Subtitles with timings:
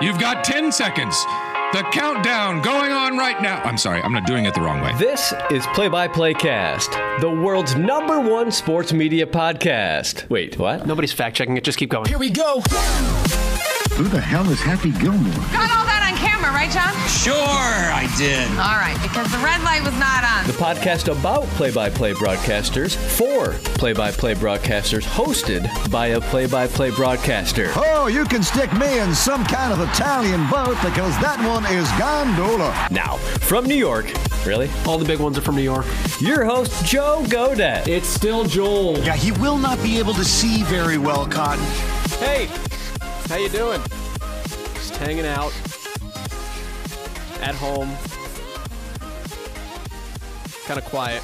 [0.00, 1.16] You've got 10 seconds.
[1.72, 3.60] The countdown going on right now.
[3.64, 4.94] I'm sorry, I'm not doing it the wrong way.
[4.96, 10.30] This is Play by Play Cast, the world's number one sports media podcast.
[10.30, 10.86] Wait, what?
[10.86, 11.64] Nobody's fact checking it.
[11.64, 12.06] Just keep going.
[12.06, 12.60] Here we go.
[13.96, 15.34] Who the hell is Happy Gilmore?
[15.50, 16.92] Got all that on camera, right, John?
[17.08, 18.48] Sure, I did.
[18.58, 20.46] All right, because the red light was not on.
[20.46, 26.20] The podcast about play by play broadcasters for play by play broadcasters, hosted by a
[26.20, 27.70] play by play broadcaster.
[27.76, 31.88] Oh, you can stick me in some kind of Italian boat because that one is
[31.98, 32.88] gondola.
[32.90, 34.12] Now, from New York,
[34.44, 34.68] really?
[34.86, 35.86] All the big ones are from New York.
[36.20, 37.86] Your host, Joe Godet.
[37.86, 38.98] It's still Joel.
[38.98, 41.64] Yeah, he will not be able to see very well, Cotton.
[42.18, 42.46] Hey,
[43.28, 43.80] how you doing?
[44.74, 45.52] Just hanging out
[47.40, 47.88] at home.
[50.66, 51.22] Kind of quiet.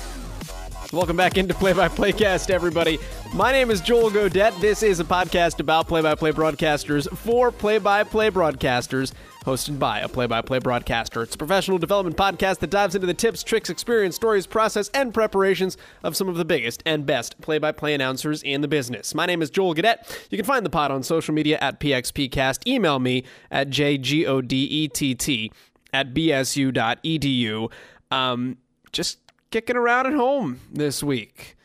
[0.92, 2.98] Welcome back into Play by Playcast, everybody.
[3.32, 4.60] My name is Joel Godet.
[4.60, 9.12] This is a podcast about play by play broadcasters for play by play broadcasters,
[9.44, 11.22] hosted by a play by play broadcaster.
[11.22, 15.12] It's a professional development podcast that dives into the tips, tricks, experience, stories, process, and
[15.12, 19.16] preparations of some of the biggest and best play by play announcers in the business.
[19.16, 20.28] My name is Joel Godet.
[20.30, 22.66] You can find the pod on social media at PXPcast.
[22.68, 25.50] Email me at jgodett
[25.94, 27.72] at bsu.edu.
[28.10, 28.58] Um,
[28.92, 29.18] just
[29.50, 31.56] kicking around at home this week.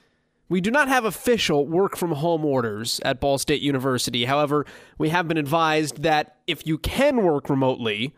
[0.48, 4.26] We do not have official work from home orders at Ball State University.
[4.26, 4.66] However,
[4.98, 8.16] we have been advised that if you can work remotely,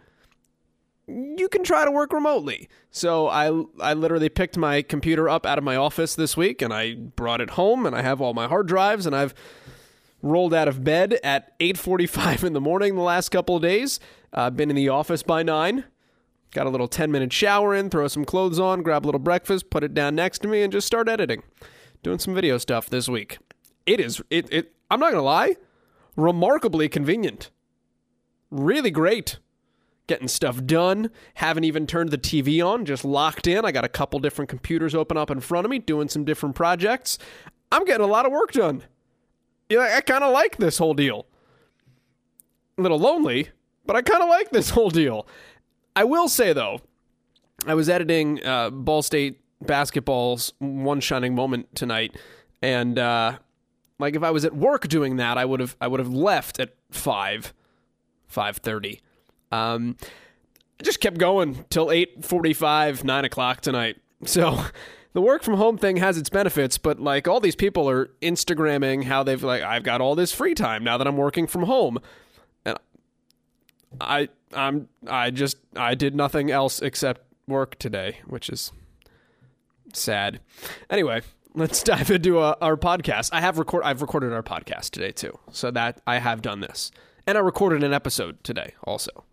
[1.07, 2.69] you can try to work remotely.
[2.89, 6.73] So I I literally picked my computer up out of my office this week and
[6.73, 9.33] I brought it home and I have all my hard drives and I've
[10.21, 13.99] rolled out of bed at 8:45 in the morning the last couple of days.
[14.33, 15.83] I've uh, been in the office by 9.
[16.51, 19.69] Got a little 10 minute shower in, throw some clothes on, grab a little breakfast,
[19.69, 21.43] put it down next to me, and just start editing.
[22.03, 23.37] Doing some video stuff this week.
[23.85, 25.55] It is, it, it I'm not going to lie,
[26.15, 27.51] remarkably convenient.
[28.49, 29.39] Really great.
[30.07, 31.09] Getting stuff done.
[31.35, 33.63] Haven't even turned the TV on, just locked in.
[33.63, 36.55] I got a couple different computers open up in front of me, doing some different
[36.55, 37.17] projects.
[37.71, 38.83] I'm getting a lot of work done.
[39.69, 41.27] Yeah, I kind of like this whole deal.
[42.77, 43.49] A little lonely,
[43.85, 45.27] but I kind of like this whole deal.
[45.95, 46.81] I will say though,
[47.65, 52.15] I was editing uh, Ball State basketball's one shining moment tonight,
[52.61, 53.37] and uh,
[53.99, 56.59] like if I was at work doing that, I would have I would have left
[56.59, 57.53] at five,
[58.27, 59.01] five thirty.
[59.51, 59.97] Um,
[60.79, 63.97] I just kept going till eight forty five, nine o'clock tonight.
[64.25, 64.65] So.
[65.13, 69.03] The work from home thing has its benefits, but like all these people are Instagramming
[69.03, 71.99] how they've like I've got all this free time now that I'm working from home.
[72.63, 72.77] And
[73.99, 78.71] I I'm I just I did nothing else except work today, which is
[79.93, 80.39] sad.
[80.89, 81.21] Anyway,
[81.53, 83.29] let's dive into uh, our podcast.
[83.33, 85.37] I have record I've recorded our podcast today too.
[85.51, 86.91] So that I have done this.
[87.27, 89.25] And I recorded an episode today also.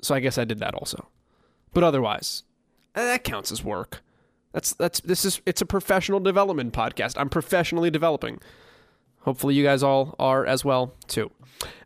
[0.00, 1.08] So I guess I did that also.
[1.72, 2.44] But otherwise,
[2.94, 4.02] eh, that counts as work.
[4.52, 7.14] That's that's this is it's a professional development podcast.
[7.18, 8.40] I'm professionally developing.
[9.26, 11.30] Hopefully, you guys all are as well too.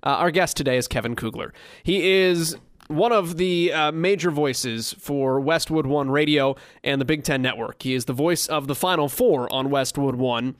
[0.04, 1.52] Uh, our guest today is Kevin Kugler.
[1.82, 2.54] He is
[2.88, 7.82] one of the uh, major voices for Westwood One Radio and the Big Ten Network.
[7.82, 10.54] He is the voice of the Final Four on Westwood One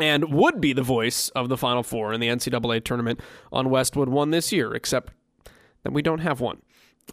[0.00, 3.20] and would be the voice of the Final Four in the NCAA tournament
[3.52, 5.12] on Westwood One this year, except
[5.82, 6.62] that we don't have one.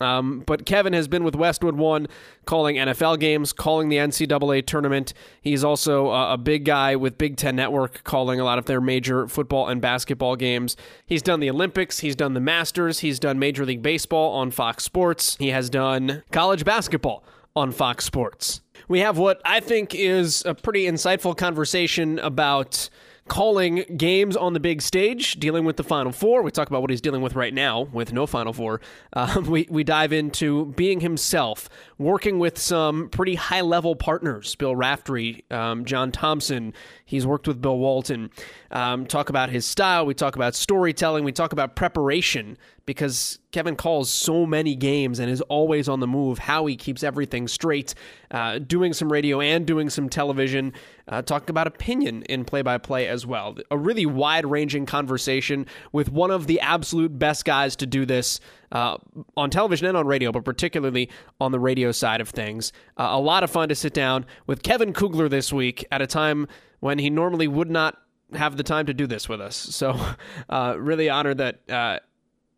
[0.01, 2.07] Um, but Kevin has been with Westwood One
[2.45, 5.13] calling NFL games, calling the NCAA tournament.
[5.39, 8.81] He's also a, a, big guy with Big Ten Network calling a lot of their
[8.81, 10.75] major football and basketball games.
[11.05, 14.83] He's done the Olympics, he's done the Masters, he's done Major League Baseball on Fox
[14.83, 17.23] Sports, he has done college basketball
[17.55, 18.61] on Fox Sports.
[18.87, 22.89] We have what I think is a pretty insightful conversation about
[23.27, 26.41] calling games on the big stage, dealing with the Final Four.
[26.41, 28.81] We talk about what he's dealing with right now with no Final Four.
[29.15, 31.69] Um, we, we dive into being himself,
[32.03, 36.73] working with some pretty high level partners Bill Raftery, um, John Thompson.
[37.05, 38.29] He's worked with Bill Walton.
[38.71, 40.05] Um, talk about his style.
[40.05, 41.23] We talk about storytelling.
[41.23, 46.07] We talk about preparation because Kevin calls so many games and is always on the
[46.07, 46.39] move.
[46.39, 47.93] How he keeps everything straight,
[48.31, 50.73] uh, doing some radio and doing some television.
[51.07, 53.57] Uh, talking about opinion in play by play as well.
[53.69, 58.39] A really wide ranging conversation with one of the absolute best guys to do this
[58.73, 58.97] uh,
[59.37, 61.09] on television and on radio, but particularly
[61.39, 62.73] on the radio side of things.
[62.97, 66.07] Uh, a lot of fun to sit down with Kevin Kugler this week at a
[66.07, 66.47] time
[66.81, 67.97] when he normally would not
[68.33, 69.55] have the time to do this with us.
[69.83, 69.99] So,
[70.49, 71.99] uh, really honored that uh,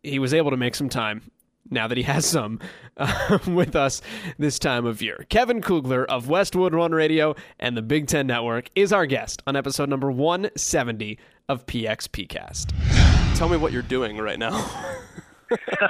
[0.02, 1.22] he was able to make some time
[1.70, 2.60] now that he has some
[2.96, 4.00] uh, with us
[4.38, 5.26] this time of year.
[5.28, 9.56] Kevin Kugler of Westwood One Radio and the Big Ten Network is our guest on
[9.56, 11.18] episode number 170
[11.48, 13.36] of PXPcast.
[13.36, 14.52] Tell me what you're doing right now.
[15.80, 15.86] uh,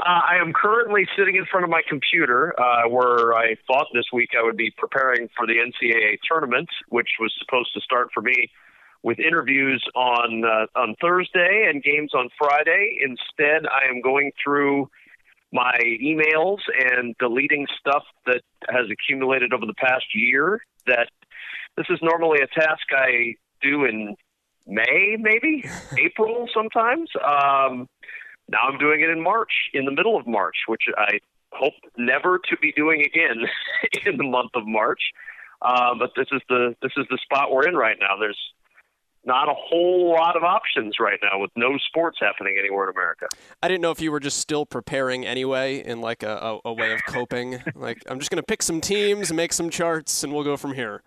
[0.00, 4.30] I am currently sitting in front of my computer uh, where I thought this week
[4.38, 8.50] I would be preparing for the NCAA tournament, which was supposed to start for me
[9.02, 12.98] with interviews on uh, on Thursday and games on Friday.
[13.02, 14.88] Instead, I am going through
[15.52, 16.58] my emails
[16.90, 20.60] and deleting stuff that has accumulated over the past year.
[20.86, 21.08] That
[21.76, 24.16] this is normally a task I do in
[24.66, 25.64] May, maybe
[25.98, 27.10] April, sometimes.
[27.22, 27.88] Um,
[28.48, 31.18] now I'm doing it in March, in the middle of March, which I
[31.52, 33.44] hope never to be doing again
[34.06, 35.00] in the month of March.
[35.62, 38.16] Uh, but this is the this is the spot we're in right now.
[38.18, 38.38] There's
[39.26, 43.26] not a whole lot of options right now with no sports happening anywhere in America.
[43.62, 46.72] I didn't know if you were just still preparing anyway in like a, a, a
[46.72, 47.62] way of coping.
[47.74, 50.74] like I'm just going to pick some teams, make some charts, and we'll go from
[50.74, 51.02] here.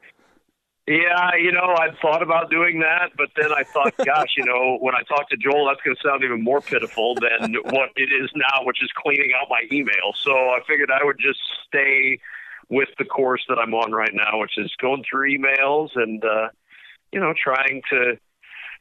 [0.87, 4.77] Yeah, you know, I thought about doing that, but then I thought, gosh, you know,
[4.79, 8.09] when I talk to Joel, that's going to sound even more pitiful than what it
[8.09, 10.13] is now, which is cleaning out my email.
[10.15, 12.19] So I figured I would just stay
[12.69, 16.49] with the course that I'm on right now, which is going through emails and uh,
[17.11, 18.17] you know, trying to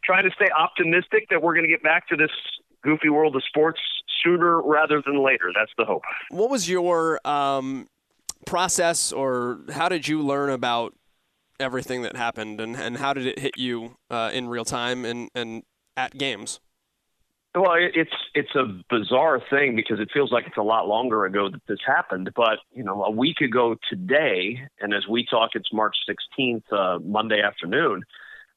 [0.04, 2.30] trying to stay optimistic that we're going to get back to this
[2.82, 3.80] goofy world of sports
[4.22, 5.50] sooner rather than later.
[5.54, 6.02] That's the hope.
[6.30, 7.88] What was your um,
[8.46, 10.94] process, or how did you learn about
[11.60, 15.30] everything that happened, and, and how did it hit you uh, in real time and,
[15.34, 15.62] and
[15.96, 16.60] at games?
[17.54, 21.48] Well, it's it's a bizarre thing because it feels like it's a lot longer ago
[21.48, 22.30] that this happened.
[22.36, 26.98] But you know, a week ago today, and as we talk, it's March 16th, uh,
[26.98, 28.02] Monday afternoon.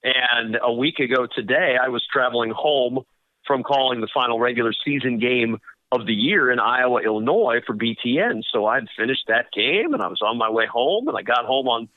[0.04, 3.00] And a week ago today, I was traveling home
[3.48, 5.60] from calling the final regular season game
[5.94, 8.44] of the year in Iowa, Illinois for BTN.
[8.52, 11.46] So I'd finished that game, and I was on my way home, and I got
[11.46, 11.88] home on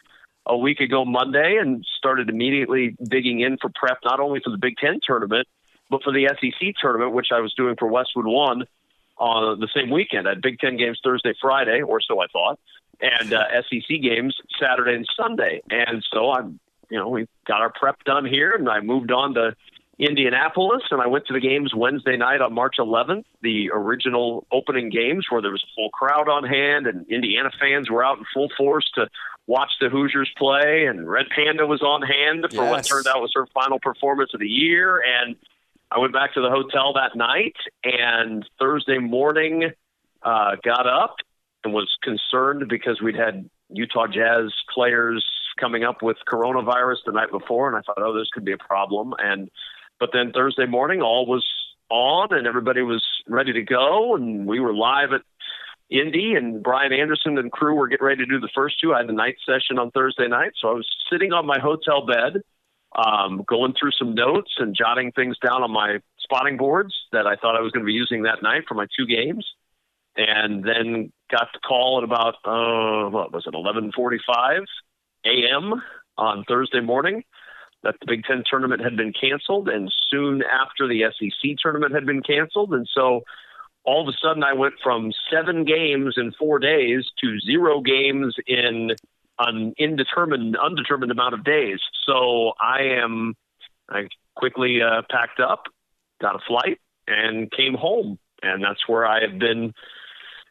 [0.47, 4.59] a week ago Monday and started immediately digging in for prep not only for the
[4.59, 5.47] Big Ten tournament
[5.93, 8.65] but for the SEC tournament, which I was doing for Westwood One
[9.19, 12.59] on the same weekend, I had Big Ten games Thursday, Friday, or so I thought,
[13.00, 15.61] and uh, SEC games Saturday and Sunday.
[15.71, 16.59] And so I'm,
[16.91, 19.55] you know, we got our prep done here, and I moved on to
[19.99, 24.89] Indianapolis, and I went to the games Wednesday night on March 11th, the original opening
[24.89, 28.25] games where there was a full crowd on hand, and Indiana fans were out in
[28.33, 29.09] full force to
[29.47, 32.71] watch the Hoosiers play, and Red Panda was on hand for yes.
[32.71, 35.37] what turned out was her final performance of the year, and
[35.91, 39.73] I went back to the hotel that night and Thursday morning
[40.23, 41.17] uh, got up
[41.65, 45.25] and was concerned because we'd had Utah Jazz players
[45.59, 48.59] coming up with coronavirus the night before, and I thought, oh, this could be a
[48.59, 49.12] problem.
[49.19, 49.50] And
[50.02, 51.46] but then Thursday morning, all was
[51.88, 55.20] on, and everybody was ready to go, and we were live at
[55.88, 58.93] Indy, and Brian Anderson and crew were getting ready to do the first two.
[58.93, 62.04] I had the night session on Thursday night, so I was sitting on my hotel
[62.04, 62.43] bed
[62.96, 67.37] um, going through some notes and jotting things down on my spotting boards that I
[67.37, 69.46] thought I was going to be using that night for my two games.
[70.16, 74.64] And then got the call at about uh, what was it, 11:45
[75.26, 75.81] a.m.
[76.19, 77.22] on Thursday morning
[77.82, 82.06] that the Big Ten tournament had been canceled, and soon after the SEC tournament had
[82.06, 83.23] been canceled, and so
[83.84, 88.37] all of a sudden I went from seven games in four days to zero games
[88.46, 88.90] in
[89.38, 91.81] an indeterminate, undetermined amount of days.
[92.06, 93.34] So I am,
[93.88, 95.64] I quickly uh, packed up,
[96.20, 98.19] got a flight, and came home.
[98.43, 99.73] And that's where I have been,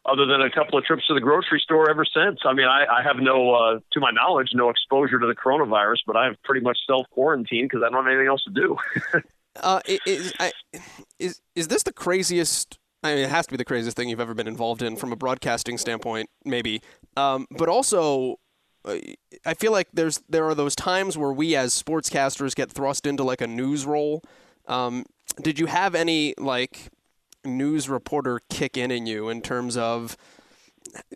[0.05, 2.39] other than a couple of trips to the grocery store ever since.
[2.45, 5.97] I mean, I, I have no, uh, to my knowledge, no exposure to the coronavirus,
[6.07, 8.77] but I have pretty much self quarantined because I don't have anything else to do.
[9.61, 10.51] uh, is, I,
[11.19, 12.79] is is this the craziest?
[13.03, 15.11] I mean, it has to be the craziest thing you've ever been involved in from
[15.11, 16.81] a broadcasting standpoint, maybe.
[17.17, 18.39] Um, but also,
[18.85, 23.23] I feel like there's there are those times where we as sportscasters get thrust into
[23.23, 24.23] like a news role.
[24.67, 25.05] Um,
[25.41, 26.89] did you have any like
[27.45, 30.17] news reporter kick in in you in terms of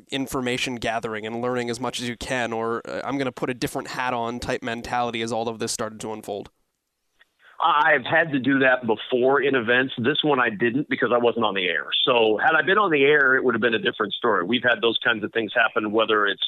[0.09, 3.49] information gathering and learning as much as you can, or uh, I'm going to put
[3.49, 6.49] a different hat on type mentality as all of this started to unfold?
[7.63, 9.93] I've had to do that before in events.
[9.97, 11.85] This one I didn't because I wasn't on the air.
[12.03, 14.45] So had I been on the air, it would have been a different story.
[14.45, 16.43] We've had those kinds of things happen, whether it's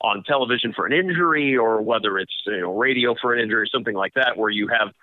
[0.00, 3.66] on television for an injury or whether it's you know, radio for an injury or
[3.66, 4.94] something like that, where you have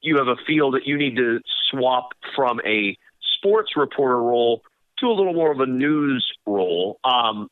[0.00, 2.96] you have a feel that you need to swap from a
[3.44, 4.62] sports reporter role
[4.98, 6.98] to a little more of a news role.
[7.04, 7.48] Um,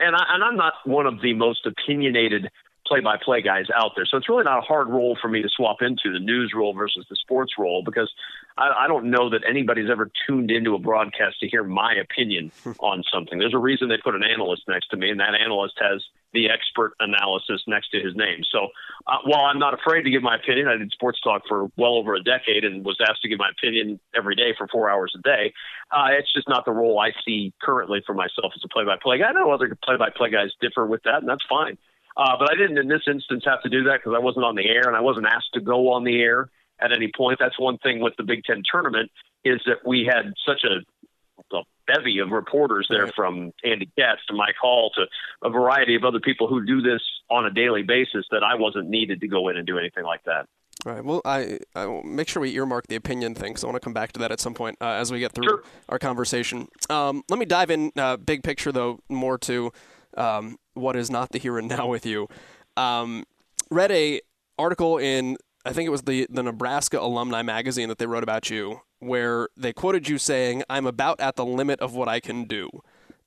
[0.00, 2.48] and, I, and I'm not one of the most opinionated
[2.88, 4.06] play-by-play guys out there.
[4.06, 6.72] So it's really not a hard role for me to swap into the news role
[6.72, 8.10] versus the sports role because
[8.56, 12.50] I, I don't know that anybody's ever tuned into a broadcast to hear my opinion
[12.80, 13.38] on something.
[13.38, 16.02] There's a reason they put an analyst next to me, and that analyst has
[16.32, 18.40] the expert analysis next to his name.
[18.50, 18.68] So
[19.06, 21.94] uh, while I'm not afraid to give my opinion, I did sports talk for well
[21.94, 25.14] over a decade and was asked to give my opinion every day for four hours
[25.18, 25.52] a day.
[25.90, 29.28] Uh, it's just not the role I see currently for myself as a play-by-play guy.
[29.28, 31.78] I know other play-by-play guys differ with that, and that's fine.
[32.18, 34.56] Uh, but I didn't in this instance have to do that because I wasn't on
[34.56, 37.38] the air and I wasn't asked to go on the air at any point.
[37.38, 39.10] That's one thing with the Big Ten tournament
[39.44, 44.34] is that we had such a, a bevy of reporters there from Andy Katz to
[44.34, 45.06] Mike Hall to
[45.46, 48.88] a variety of other people who do this on a daily basis that I wasn't
[48.88, 50.46] needed to go in and do anything like that.
[50.86, 51.04] All right.
[51.04, 53.80] Well, I, I will make sure we earmark the opinion thing because I want to
[53.80, 55.62] come back to that at some point uh, as we get through sure.
[55.88, 56.68] our conversation.
[56.90, 59.72] Um, let me dive in, uh, big picture though, more to
[60.16, 62.28] um, what is not the here and now with you.
[62.76, 63.24] Um,
[63.70, 64.20] read a
[64.58, 68.48] article in I think it was the the Nebraska Alumni magazine that they wrote about
[68.48, 72.44] you, where they quoted you saying, "I'm about at the limit of what I can
[72.44, 72.70] do."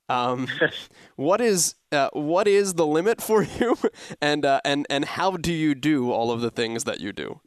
[0.08, 0.48] Um,
[1.16, 3.76] what is uh, what is the limit for you,
[4.20, 7.40] and uh, and and how do you do all of the things that you do?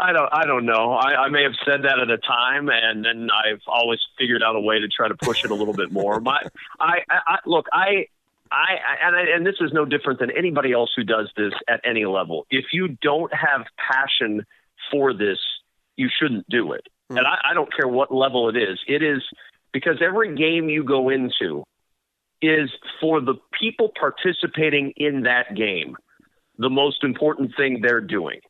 [0.00, 0.28] I don't.
[0.32, 0.94] I don't know.
[0.94, 4.56] I, I may have said that at a time, and then I've always figured out
[4.56, 6.20] a way to try to push it a little bit more.
[6.20, 6.42] My,
[6.80, 7.66] I, I look.
[7.72, 8.06] I
[8.54, 11.80] I, and, I, and this is no different than anybody else who does this at
[11.84, 12.46] any level.
[12.50, 14.44] If you don't have passion
[14.90, 15.38] for this,
[15.96, 16.86] you shouldn't do it.
[17.10, 17.18] Mm.
[17.18, 18.78] And I, I don't care what level it is.
[18.86, 19.22] It is
[19.72, 21.64] because every game you go into
[22.40, 22.70] is
[23.00, 25.96] for the people participating in that game
[26.58, 28.40] the most important thing they're doing.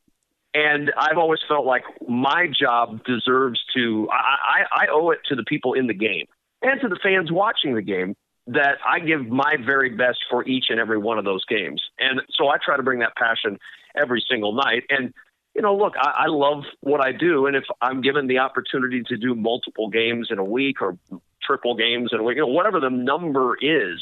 [0.52, 5.34] And I've always felt like my job deserves to, I, I, I owe it to
[5.34, 6.26] the people in the game
[6.62, 8.14] and to the fans watching the game
[8.46, 11.82] that I give my very best for each and every one of those games.
[11.98, 13.58] And so I try to bring that passion
[13.96, 14.84] every single night.
[14.90, 15.14] And,
[15.54, 17.46] you know, look, I, I love what I do.
[17.46, 20.98] And if I'm given the opportunity to do multiple games in a week or
[21.42, 24.00] triple games in a week, you know, whatever the number is,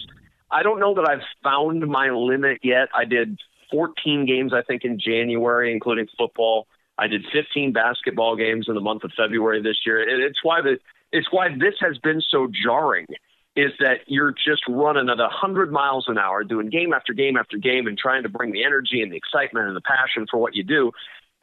[0.50, 2.88] I don't know that I've found my limit yet.
[2.94, 3.38] I did
[3.70, 6.66] 14 games, I think, in January, including football.
[6.98, 10.02] I did 15 basketball games in the month of February this year.
[10.02, 10.78] And It's why the
[11.14, 13.06] it's why this has been so jarring
[13.54, 17.58] is that you're just running at 100 miles an hour, doing game after game after
[17.58, 20.54] game, and trying to bring the energy and the excitement and the passion for what
[20.54, 20.90] you do.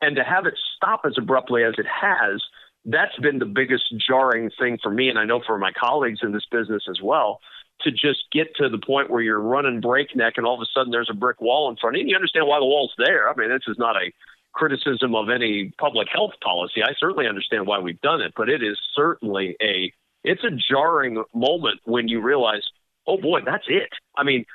[0.01, 2.41] And to have it stop as abruptly as it has,
[2.85, 6.31] that's been the biggest jarring thing for me, and I know for my colleagues in
[6.31, 7.41] this business as well.
[7.83, 10.91] To just get to the point where you're running breakneck, and all of a sudden
[10.91, 12.01] there's a brick wall in front of you.
[12.01, 13.29] And you understand why the wall's there.
[13.29, 14.11] I mean, this is not a
[14.51, 16.83] criticism of any public health policy.
[16.83, 21.23] I certainly understand why we've done it, but it is certainly a it's a jarring
[21.33, 22.63] moment when you realize,
[23.07, 23.89] oh boy, that's it.
[24.15, 24.45] I mean,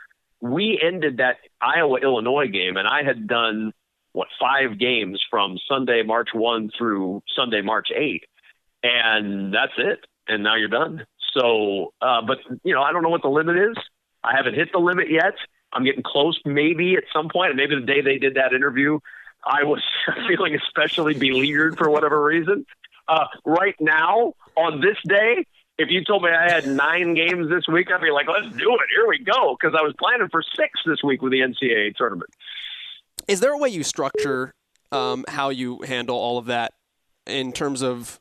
[0.41, 3.73] we ended that Iowa Illinois game, and I had done
[4.13, 8.25] what five games from Sunday March one through Sunday March eight,
[8.83, 10.01] and that's it.
[10.29, 11.05] And now you're done.
[11.37, 13.77] So, uh, but you know, I don't know what the limit is.
[14.23, 15.35] I haven't hit the limit yet.
[15.73, 17.51] I'm getting close, maybe at some point.
[17.51, 19.01] And maybe the day they did that interview,
[19.45, 19.83] I was
[20.29, 22.65] feeling especially beleaguered for whatever reason.
[23.09, 25.47] Uh, right now, on this day,
[25.79, 28.75] if you told me I had nine games this week, I'd be like, let's do
[28.75, 28.87] it.
[28.95, 29.57] Here we go.
[29.59, 32.31] Because I was planning for six this week with the NCAA tournament.
[33.27, 34.55] Is there a way you structure
[34.93, 36.75] um, how you handle all of that
[37.27, 38.21] in terms of,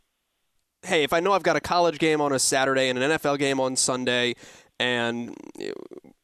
[0.84, 3.38] hey, if I know I've got a college game on a Saturday and an NFL
[3.38, 4.36] game on Sunday,
[4.80, 5.36] and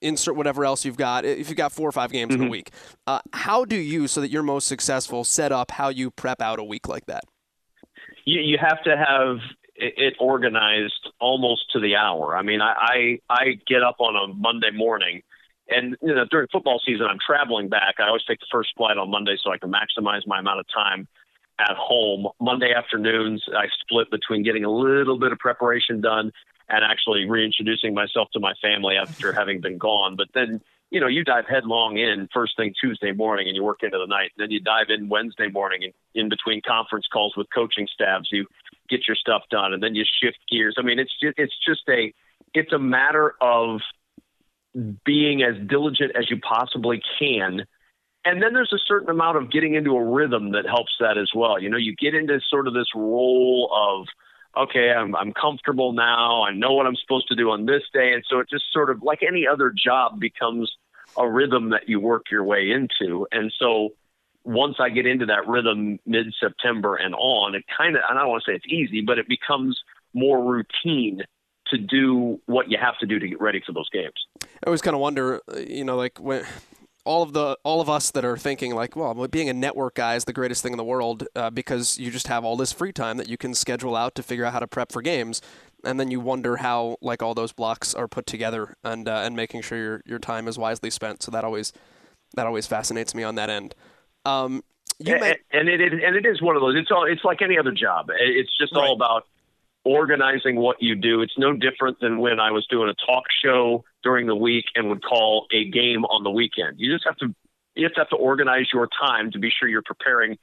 [0.01, 2.41] insert whatever else you've got, if you've got four or five games mm-hmm.
[2.41, 2.51] in a mm-hmm.
[2.51, 2.71] week,
[3.07, 6.59] uh, how do you, so that you're most successful, set up how you prep out
[6.59, 7.23] a week like that?
[8.25, 9.37] You, you have to have
[9.79, 12.35] it organized almost to the hour.
[12.35, 15.21] I mean, I, I I get up on a Monday morning,
[15.69, 17.95] and you know during football season I'm traveling back.
[17.99, 20.65] I always take the first flight on Monday so I can maximize my amount of
[20.73, 21.07] time
[21.59, 22.27] at home.
[22.39, 26.31] Monday afternoons I split between getting a little bit of preparation done
[26.67, 30.15] and actually reintroducing myself to my family after having been gone.
[30.15, 33.83] But then you know, you dive headlong in first thing Tuesday morning and you work
[33.83, 34.31] into the night.
[34.37, 38.47] Then you dive in Wednesday morning and in between conference calls with coaching staffs, you
[38.89, 40.75] get your stuff done and then you shift gears.
[40.77, 42.13] I mean, it's just, it's just a,
[42.53, 43.81] it's a matter of
[45.05, 47.65] being as diligent as you possibly can.
[48.25, 51.31] And then there's a certain amount of getting into a rhythm that helps that as
[51.33, 51.61] well.
[51.61, 54.07] You know, you get into sort of this role of,
[54.63, 56.43] okay, I'm, I'm comfortable now.
[56.43, 58.13] I know what I'm supposed to do on this day.
[58.13, 60.71] And so it just sort of like any other job becomes
[61.17, 63.25] a rhythm that you work your way into.
[63.31, 63.89] And so
[64.43, 68.29] once I get into that rhythm mid September and on, it kind of, I don't
[68.29, 69.79] want to say it's easy, but it becomes
[70.13, 71.21] more routine
[71.67, 74.13] to do what you have to do to get ready for those games.
[74.43, 76.45] I always kind of wonder, uh, you know, like when
[77.05, 80.15] all of the all of us that are thinking like, well, being a network guy
[80.15, 82.91] is the greatest thing in the world uh, because you just have all this free
[82.91, 85.41] time that you can schedule out to figure out how to prep for games,
[85.83, 89.35] and then you wonder how like all those blocks are put together and uh, and
[89.35, 91.23] making sure your your time is wisely spent.
[91.23, 91.71] So that always
[92.35, 93.75] that always fascinates me on that end.
[94.25, 94.63] Um,
[94.99, 96.75] you and, and it and it is one of those.
[96.75, 97.05] It's all.
[97.05, 98.09] It's like any other job.
[98.09, 98.83] It's just right.
[98.83, 99.25] all about
[99.85, 101.21] organizing what you do.
[101.21, 104.89] It's no different than when I was doing a talk show during the week and
[104.89, 106.79] would call a game on the weekend.
[106.79, 107.33] You just have to
[107.75, 110.37] you just have to organize your time to be sure you're preparing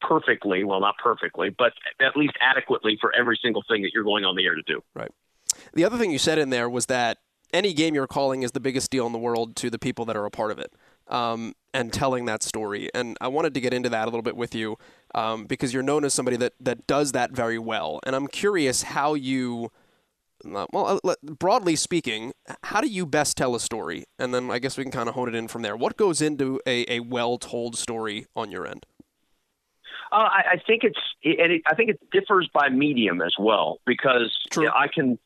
[0.00, 4.24] perfectly, well not perfectly, but at least adequately for every single thing that you're going
[4.24, 4.80] on the air to do.
[4.94, 5.10] Right.
[5.74, 7.18] The other thing you said in there was that
[7.52, 10.16] any game you're calling is the biggest deal in the world to the people that
[10.16, 10.72] are a part of it.
[11.08, 12.88] Um, and telling that story.
[12.94, 14.76] And I wanted to get into that a little bit with you
[15.14, 18.00] um, because you're known as somebody that, that does that very well.
[18.04, 19.70] And I'm curious how you,
[20.44, 22.32] uh, well, uh, broadly speaking,
[22.64, 24.04] how do you best tell a story?
[24.18, 25.76] And then I guess we can kind of hone it in from there.
[25.76, 28.86] What goes into a, a well told story on your end?
[30.10, 33.78] Uh, I, I, think it's, and it, I think it differs by medium as well
[33.84, 35.18] because you know, I can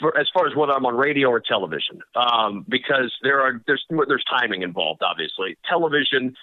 [0.00, 3.84] for, as far as whether I'm on radio or television, um, because there are there's
[4.08, 5.02] there's timing involved.
[5.02, 6.34] Obviously, television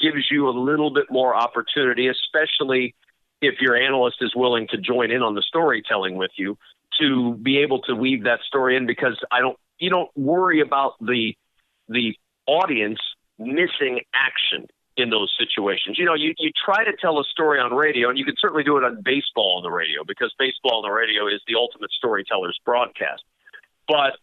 [0.00, 2.94] gives you a little bit more opportunity, especially
[3.40, 6.56] if your analyst is willing to join in on the storytelling with you,
[7.00, 8.86] to be able to weave that story in.
[8.86, 11.34] Because I don't you don't worry about the
[11.88, 12.14] the
[12.46, 13.00] audience
[13.38, 15.98] missing action in those situations.
[15.98, 18.64] You know, you, you try to tell a story on radio, and you can certainly
[18.64, 21.90] do it on baseball on the radio because baseball on the radio is the ultimate
[21.92, 23.22] storyteller's broadcast.
[23.86, 24.16] But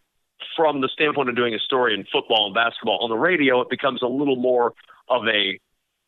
[0.56, 3.70] from the standpoint of doing a story in football and basketball on the radio, it
[3.70, 4.74] becomes a little more
[5.10, 5.60] of a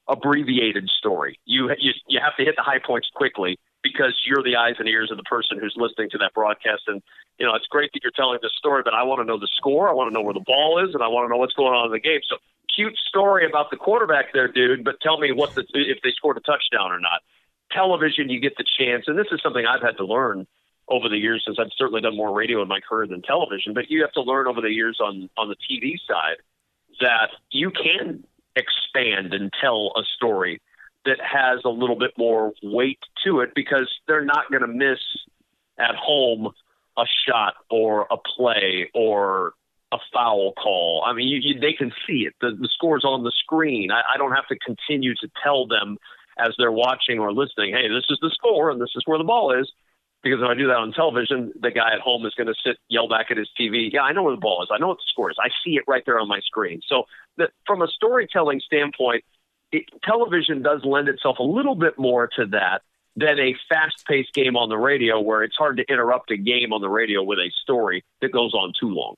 [0.08, 1.40] abbreviated story.
[1.46, 4.88] You you you have to hit the high points quickly because you're the eyes and
[4.88, 6.84] ears of the person who's listening to that broadcast.
[6.88, 7.02] And
[7.40, 9.50] you know, it's great that you're telling this story, but I want to know the
[9.56, 9.90] score.
[9.90, 11.74] I want to know where the ball is, and I want to know what's going
[11.74, 12.22] on in the game.
[12.28, 12.38] So
[12.76, 16.38] cute story about the quarterback there, dude, but tell me what the if they scored
[16.38, 17.22] a touchdown or not.
[17.72, 20.48] Television, you get the chance, and this is something I've had to learn
[20.88, 23.74] over the years since I've certainly done more radio in my career than television.
[23.74, 26.38] But you have to learn over the years on on the TV side
[27.02, 28.24] that you can
[28.56, 30.62] expand and tell a story
[31.06, 35.00] that has a little bit more weight to it because they're not going to miss
[35.78, 36.52] at home
[36.98, 39.54] a shot or a play or
[39.96, 41.04] a foul call.
[41.06, 42.34] I mean, you, you, they can see it.
[42.42, 43.92] The, the score's on the screen.
[43.92, 45.98] I, I don't have to continue to tell them
[46.38, 49.24] as they're watching or listening, hey, this is the score and this is where the
[49.24, 49.72] ball is.
[50.24, 52.78] Because if I do that on television, the guy at home is going to sit,
[52.90, 53.90] yell back at his TV.
[53.94, 54.70] Yeah, I know where the ball is.
[54.74, 55.38] I know what the score is.
[55.40, 56.82] I see it right there on my screen.
[56.88, 57.04] So,
[57.38, 59.24] that, from a storytelling standpoint,
[59.72, 62.82] it, television does lend itself a little bit more to that
[63.16, 66.82] than a fast-paced game on the radio, where it's hard to interrupt a game on
[66.82, 69.16] the radio with a story that goes on too long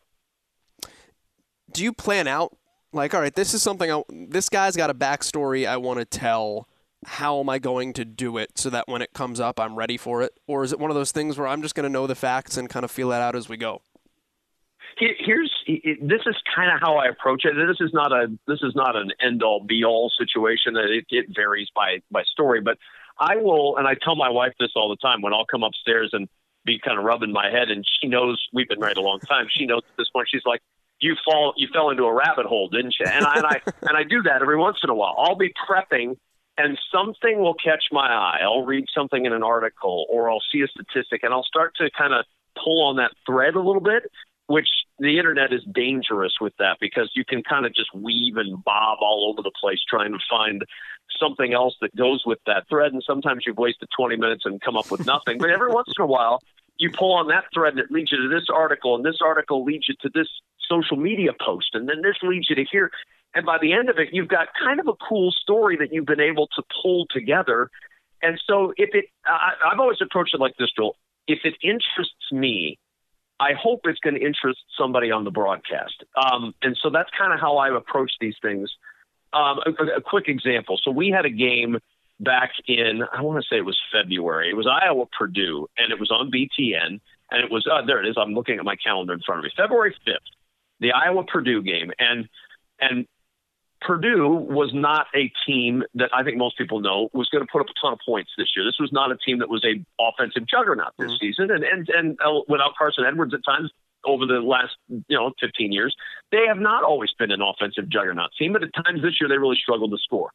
[1.72, 2.56] do you plan out
[2.94, 6.06] like, all right, this is something I, this guy's got a backstory I want to
[6.06, 6.68] tell.
[7.06, 9.98] How am I going to do it so that when it comes up, I'm ready
[9.98, 10.34] for it?
[10.48, 12.58] Or is it one of those things where I'm just going to know the facts
[12.58, 13.82] and kind of feel that out as we go?
[14.98, 17.54] Here's this is kind of how I approach it.
[17.54, 20.76] This is not a this is not an end all be all situation.
[20.76, 22.80] It, it varies by by story, but
[23.20, 26.10] I will, and I tell my wife this all the time when I'll come upstairs
[26.14, 26.28] and
[26.66, 29.48] be kind of rubbing my head, and she knows we've been married a long time.
[29.52, 30.30] She knows at this point.
[30.32, 30.62] She's like,
[31.00, 33.06] you fall you fell into a rabbit hole, didn't you?
[33.06, 35.16] And I, and I and I do that every once in a while.
[35.18, 36.18] I'll be prepping
[36.58, 38.40] and something will catch my eye.
[38.42, 41.90] I'll read something in an article or I'll see a statistic and I'll start to
[41.96, 42.26] kind of
[42.62, 44.12] pull on that thread a little bit,
[44.48, 44.68] which
[45.00, 48.98] the internet is dangerous with that because you can kind of just weave and bob
[49.02, 50.66] all over the place trying to find
[51.20, 54.76] something else that goes with that thread and sometimes you've wasted 20 minutes and come
[54.76, 55.38] up with nothing.
[55.38, 56.42] but every once in a while
[56.78, 59.64] you pull on that thread and it leads you to this article and this article
[59.64, 60.28] leads you to this
[60.68, 62.92] social media post, and then this leads you to here.
[63.34, 66.06] And by the end of it, you've got kind of a cool story that you've
[66.06, 67.70] been able to pull together.
[68.22, 70.96] And so, if it, I, I've always approached it like this, Joel.
[71.28, 72.80] If it interests me,
[73.40, 76.04] I hope it's going to interest somebody on the broadcast.
[76.16, 78.72] Um, and so that's kind of how I approach these things.
[79.34, 80.80] Um, a, a, quick example.
[80.82, 81.78] So we had a game
[82.20, 84.50] back in, I want to say it was February.
[84.50, 87.00] It was Iowa Purdue, and it was on BTN.
[87.30, 88.16] And it was, uh, there it is.
[88.18, 89.52] I'm looking at my calendar in front of me.
[89.56, 90.16] February 5th
[90.80, 92.28] the Iowa Purdue game, and
[92.80, 93.08] and
[93.82, 97.62] Purdue was not a team that I think most people know was going to put
[97.62, 98.66] up a ton of points this year.
[98.66, 101.16] This was not a team that was a offensive juggernaut this mm-hmm.
[101.20, 103.72] season, and and and uh, without Carson Edwards at times
[104.06, 105.96] over the last you know 15 years,
[106.32, 109.38] they have not always been an offensive juggernaut team, but at times this year they
[109.38, 110.32] really struggled to score.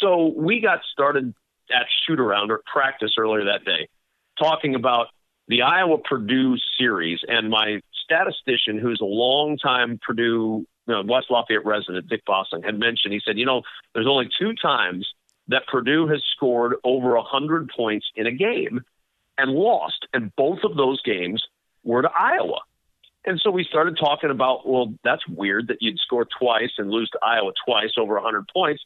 [0.00, 1.34] So we got started
[1.70, 3.88] at shoot around or practice earlier that day,
[4.38, 5.08] talking about
[5.48, 11.66] the Iowa Purdue series, and my statistician, who's a longtime Purdue you know, West Lafayette
[11.66, 13.12] resident Dick Bossing had mentioned.
[13.12, 13.62] He said, you know,
[13.94, 15.06] there's only two times
[15.48, 18.80] that Purdue has scored over 100 points in a game
[19.36, 21.44] and lost, and both of those games
[21.84, 22.60] were to Iowa.
[23.24, 27.10] And so we started talking about, well, that's weird that you'd score twice and lose
[27.10, 28.82] to Iowa twice over 100 points.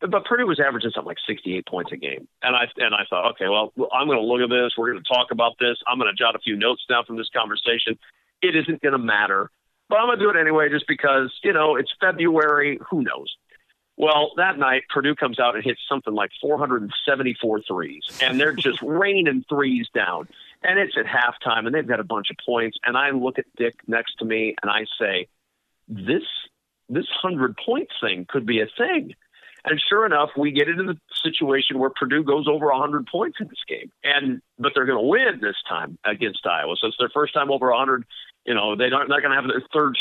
[0.00, 3.32] But Purdue was averaging something like 68 points a game, and I and I thought,
[3.32, 4.72] okay, well, I'm going to look at this.
[4.78, 5.76] We're going to talk about this.
[5.86, 7.98] I'm going to jot a few notes down from this conversation.
[8.42, 9.50] It isn't going to matter,
[9.88, 12.78] but I'm going to do it anyway, just because you know it's February.
[12.90, 13.34] Who knows?
[13.96, 18.80] Well, that night, Purdue comes out and hits something like 474 threes, and they're just
[18.82, 20.26] raining threes down.
[20.62, 22.78] And it's at halftime, and they've got a bunch of points.
[22.84, 25.26] And I look at Dick next to me, and I say,
[25.86, 26.22] "This
[26.88, 29.14] this hundred point thing could be a thing."
[29.64, 33.48] And sure enough, we get into the situation where Purdue goes over 100 points in
[33.48, 36.74] this game, and but they're going to win this time against Iowa.
[36.80, 38.04] So it's their first time over 100.
[38.50, 39.96] You know, they don't, they're not going to have their third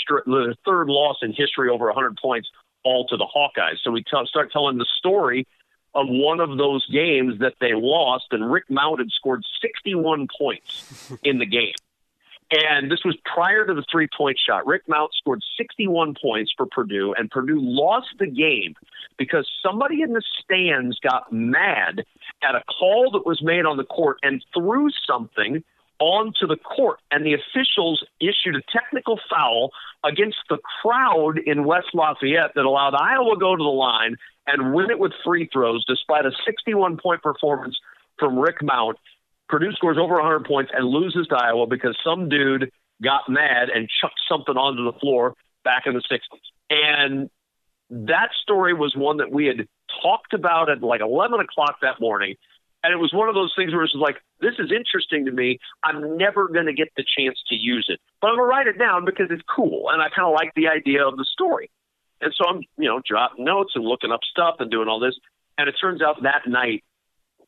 [0.66, 2.50] third loss in history over 100 points
[2.84, 3.78] all to the Hawkeyes.
[3.84, 5.46] So we t- start telling the story
[5.94, 11.14] of one of those games that they lost, and Rick Mount had scored 61 points
[11.24, 11.76] in the game.
[12.50, 14.66] And this was prior to the three point shot.
[14.66, 18.74] Rick Mount scored 61 points for Purdue, and Purdue lost the game
[19.20, 22.04] because somebody in the stands got mad
[22.42, 25.64] at a call that was made on the court and threw something
[26.00, 27.00] onto the court.
[27.12, 29.72] And the officials issued a technical foul
[30.04, 34.16] against the crowd in West Lafayette that allowed Iowa to go to the line
[34.48, 37.78] and win it with free throws despite a 61 point performance
[38.18, 38.98] from Rick Mount.
[39.48, 42.72] Purdue scores over 100 points and loses to Iowa because some dude
[43.04, 45.34] got mad and chucked something onto the floor
[45.64, 46.20] back in the 60s.
[46.70, 47.30] And
[47.90, 49.68] that story was one that we had
[50.04, 52.36] talked about at like 11 o'clock that morning.
[52.84, 55.32] And it was one of those things where it was like, this is interesting to
[55.32, 55.60] me.
[55.84, 58.68] I'm never going to get the chance to use it, but I'm going to write
[58.68, 59.90] it down because it's cool.
[59.92, 61.70] And I kind of like the idea of the story.
[62.22, 65.16] And so I'm, you know, jotting notes and looking up stuff and doing all this.
[65.58, 66.84] And it turns out that night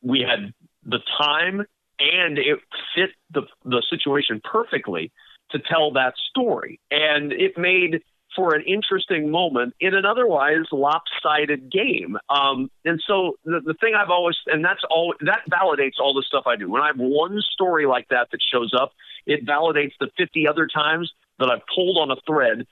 [0.02, 0.52] we had
[0.84, 1.64] the time
[1.98, 2.58] and it
[2.94, 5.12] fit the the situation perfectly
[5.50, 6.80] to tell that story.
[6.90, 8.02] And it made
[8.34, 12.16] for an interesting moment in an otherwise lopsided game.
[12.28, 16.24] Um, and so the, the thing I've always, and that's all, that validates all the
[16.26, 16.70] stuff I do.
[16.70, 18.92] When I have one story like that that shows up,
[19.26, 22.66] it validates the 50 other times that I've pulled on a thread,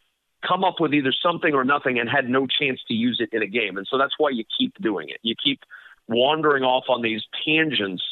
[0.46, 3.42] come up with either something or nothing, and had no chance to use it in
[3.42, 3.76] a game.
[3.76, 5.18] And so that's why you keep doing it.
[5.22, 5.60] You keep
[6.08, 8.02] wandering off on these tangents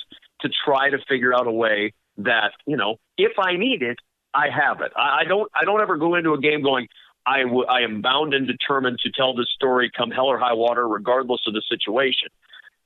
[0.40, 3.98] to try to figure out a way that you know if I need it,
[4.34, 4.92] I have it.
[4.96, 5.50] I, I don't.
[5.54, 6.88] I don't ever go into a game going.
[7.28, 10.54] I, w- I am bound and determined to tell this story come hell or high
[10.54, 12.28] water, regardless of the situation.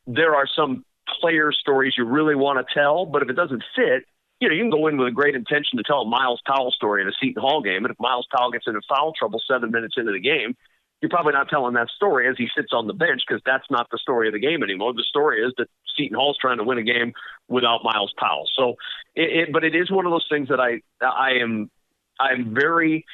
[0.06, 0.84] There are some
[1.20, 4.04] player stories you really want to tell, but if it doesn't fit,
[4.40, 6.72] you know, you can go in with a great intention to tell a Myles Powell
[6.72, 9.70] story in a Seton Hall game, and if Myles Powell gets into foul trouble seven
[9.70, 10.56] minutes into the game,
[11.00, 13.88] you're probably not telling that story as he sits on the bench because that's not
[13.90, 14.92] the story of the game anymore.
[14.92, 17.12] The story is that Seton Hall's trying to win a game
[17.48, 18.48] without Myles Powell.
[18.56, 18.74] So,
[19.14, 21.70] it, it, but it is one of those things that I I am
[22.18, 23.04] I'm very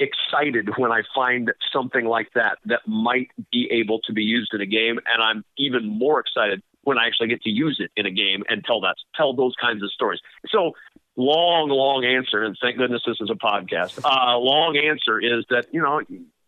[0.00, 4.60] excited when I find something like that that might be able to be used in
[4.60, 8.06] a game, and I'm even more excited when I actually get to use it in
[8.06, 10.20] a game and tell that tell those kinds of stories.
[10.48, 10.72] So
[11.16, 14.00] long, long answer, and thank goodness this is a podcast.
[14.04, 16.00] Uh, long answer is that you know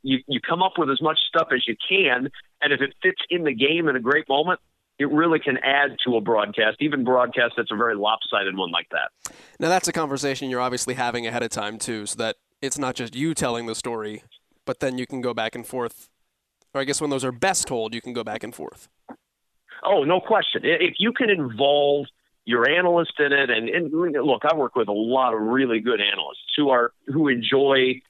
[0.02, 2.30] you you come up with as much stuff as you can,
[2.62, 4.60] and if it fits in the game in a great moment,
[4.98, 8.88] it really can add to a broadcast, even broadcast that's a very lopsided one like
[8.90, 9.34] that.
[9.58, 12.94] Now that's a conversation you're obviously having ahead of time too, so that it's not
[12.94, 14.22] just you telling the story,
[14.64, 16.08] but then you can go back and forth.
[16.74, 18.88] Or I guess when those are best told, you can go back and forth.
[19.82, 20.62] Oh, no question.
[20.64, 22.06] If you can involve
[22.44, 26.00] your analyst in it, and, and look, I work with a lot of really good
[26.00, 28.00] analysts who are who enjoy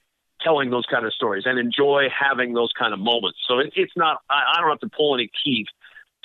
[0.41, 3.39] telling those kind of stories and enjoy having those kind of moments.
[3.47, 5.67] So it, it's not, I, I don't have to pull any teeth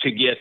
[0.01, 0.39] to get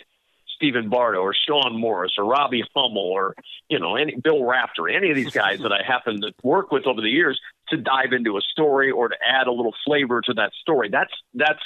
[0.55, 3.35] Stephen Bardo or Shon Morris or Robbie Hummel or,
[3.67, 6.87] you know, any Bill Raftery, any of these guys that I happen to work with
[6.87, 10.33] over the years to dive into a story or to add a little flavor to
[10.33, 10.89] that story.
[10.89, 11.63] That's, that's,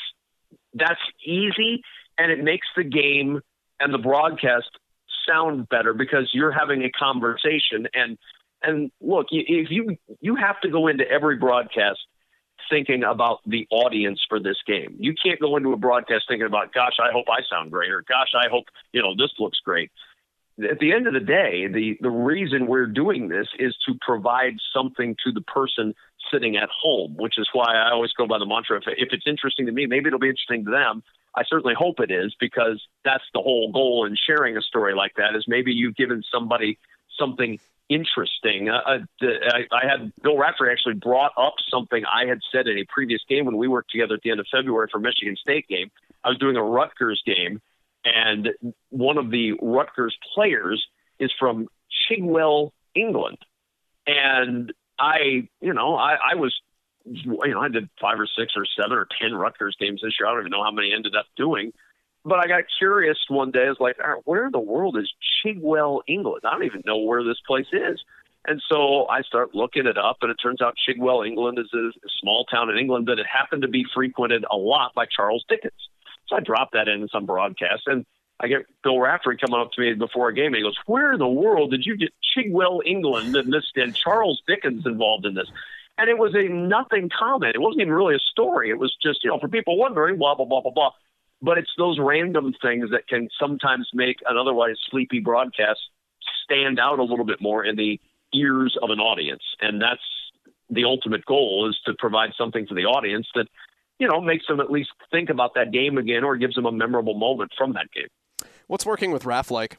[0.73, 1.81] that's easy
[2.17, 3.41] and it makes the game
[3.79, 4.69] and the broadcast
[5.27, 8.17] sound better because you're having a conversation and
[8.61, 11.99] and look, if you you have to go into every broadcast
[12.69, 14.97] thinking about the audience for this game.
[14.99, 18.03] You can't go into a broadcast thinking about, gosh, I hope I sound great, or
[18.07, 19.91] gosh, I hope you know this looks great.
[20.69, 24.57] At the end of the day, the the reason we're doing this is to provide
[24.73, 25.93] something to the person
[26.31, 29.27] sitting at home, which is why I always go by the mantra: if, if it's
[29.27, 31.03] interesting to me, maybe it'll be interesting to them.
[31.35, 35.13] I certainly hope it is because that's the whole goal in sharing a story like
[35.15, 35.35] that.
[35.35, 36.77] Is maybe you've given somebody
[37.17, 38.69] something interesting.
[38.69, 42.77] Uh, uh I, I had Bill Raftery actually brought up something I had said in
[42.77, 45.67] a previous game when we worked together at the end of February for Michigan State
[45.67, 45.91] game.
[46.23, 47.61] I was doing a Rutgers game,
[48.05, 48.49] and
[48.89, 50.85] one of the Rutgers players
[51.19, 51.67] is from
[52.09, 53.37] Chigwell, England,
[54.07, 56.53] and I, you know, I, I was,
[57.05, 60.27] you know, I did five or six or seven or ten Rutgers games this year.
[60.27, 61.73] I don't even know how many I ended up doing.
[62.25, 63.65] But I got curious one day.
[63.65, 65.09] I was like, ah, where in the world is
[65.41, 66.41] Chigwell, England?
[66.43, 68.03] I don't even know where this place is.
[68.45, 71.91] And so I start looking it up, and it turns out Chigwell, England is a
[72.19, 75.89] small town in England that it happened to be frequented a lot by Charles Dickens.
[76.29, 78.05] So I dropped that in some broadcast, and
[78.39, 81.13] I get Bill Raftery coming up to me before a game, and he goes, "Where
[81.13, 85.33] in the world did you get Chigwell, England, and this and Charles Dickens involved in
[85.33, 85.49] this?"
[85.97, 87.55] And it was a nothing comment.
[87.55, 88.69] It wasn't even really a story.
[88.69, 90.91] It was just, you know, for people wondering, blah blah blah blah blah.
[91.41, 95.79] But it's those random things that can sometimes make an otherwise sleepy broadcast
[96.43, 97.99] stand out a little bit more in the
[98.33, 99.43] ears of an audience.
[99.59, 100.01] And that's
[100.69, 103.47] the ultimate goal is to provide something to the audience that,
[103.99, 106.71] you know, makes them at least think about that game again or gives them a
[106.71, 108.07] memorable moment from that game.
[108.67, 109.77] What's working with Raf like?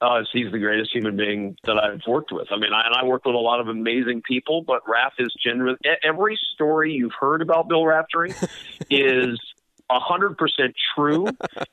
[0.00, 2.48] Uh, he's the greatest human being that I've worked with.
[2.50, 5.34] I mean, I, and I work with a lot of amazing people, but Raf is
[5.42, 8.34] generally every story you've heard about Bill Raftery
[8.90, 9.40] is
[9.88, 11.28] a hundred percent true.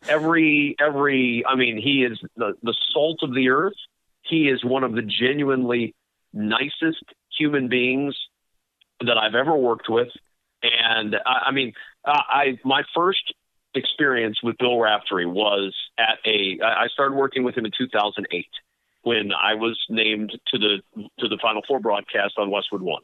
[0.08, 3.74] every every I mean, he is the the salt of the earth.
[4.22, 5.94] He is one of the genuinely
[6.32, 7.04] nicest
[7.38, 8.16] human beings
[9.02, 10.10] that I've ever worked with.
[10.64, 11.74] And I, I mean,
[12.06, 13.34] I my first
[13.76, 16.60] experience with Bill Raftery was at a.
[16.64, 18.46] I started working with him in 2008
[19.04, 20.82] when I was named to the
[21.20, 23.02] to the Final Four broadcast on Westwood One.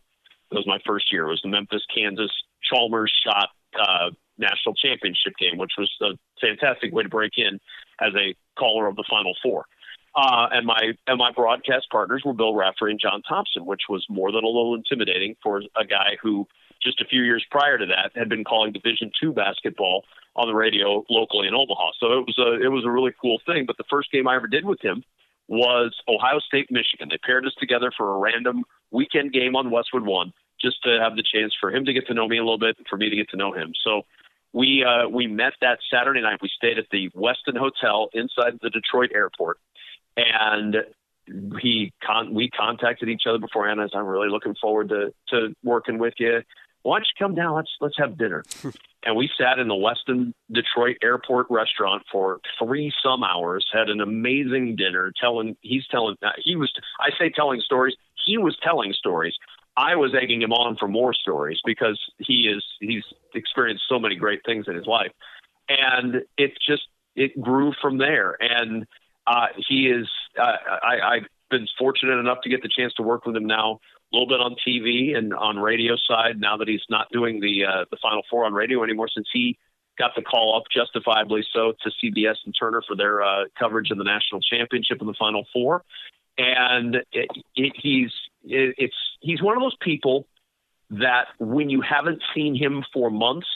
[0.51, 1.27] It was my first year.
[1.27, 2.31] It was the Memphis Kansas
[2.63, 7.59] Chalmers shot uh, national championship game, which was a fantastic way to break in
[8.01, 9.65] as a caller of the Final Four.
[10.15, 14.05] Uh, and my and my broadcast partners were Bill Raftery and John Thompson, which was
[14.09, 16.47] more than a little intimidating for a guy who
[16.81, 20.53] just a few years prior to that had been calling Division two basketball on the
[20.55, 21.91] radio locally in Omaha.
[21.99, 23.65] So it was a it was a really cool thing.
[23.65, 25.03] But the first game I ever did with him
[25.47, 27.09] was Ohio State Michigan.
[27.09, 31.15] They paired us together for a random weekend game on Westwood One, just to have
[31.15, 33.09] the chance for him to get to know me a little bit and for me
[33.09, 33.73] to get to know him.
[33.83, 34.03] So
[34.53, 36.39] we uh, we met that Saturday night.
[36.41, 39.57] We stayed at the Westin Hotel inside the Detroit airport,
[40.15, 40.77] and
[41.59, 43.81] he con- we contacted each other beforehand.
[43.81, 46.41] As I'm really looking forward to to working with you.
[46.83, 47.55] Why don't you come down?
[47.55, 48.43] Let's let's have dinner.
[49.03, 53.65] and we sat in the Westin Detroit Airport restaurant for three some hours.
[53.73, 55.11] Had an amazing dinner.
[55.19, 57.95] Telling he's telling uh, he was I say telling stories.
[58.25, 59.33] He was telling stories
[59.79, 64.15] I was egging him on for more stories because he is he's experienced so many
[64.15, 65.11] great things in his life,
[65.69, 66.83] and it just
[67.15, 68.35] it grew from there.
[68.41, 68.85] And
[69.25, 73.25] uh, he is uh, I, I've been fortunate enough to get the chance to work
[73.25, 73.79] with him now
[74.11, 76.39] a little bit on TV and on radio side.
[76.39, 79.57] Now that he's not doing the uh, the Final Four on radio anymore, since he
[79.97, 83.97] got the call up justifiably so to CBS and Turner for their uh, coverage of
[83.97, 85.83] the national championship and the Final Four,
[86.37, 88.11] and it, it, he's
[88.43, 90.25] it, it's he's one of those people
[90.91, 93.47] that when you haven't seen him for months,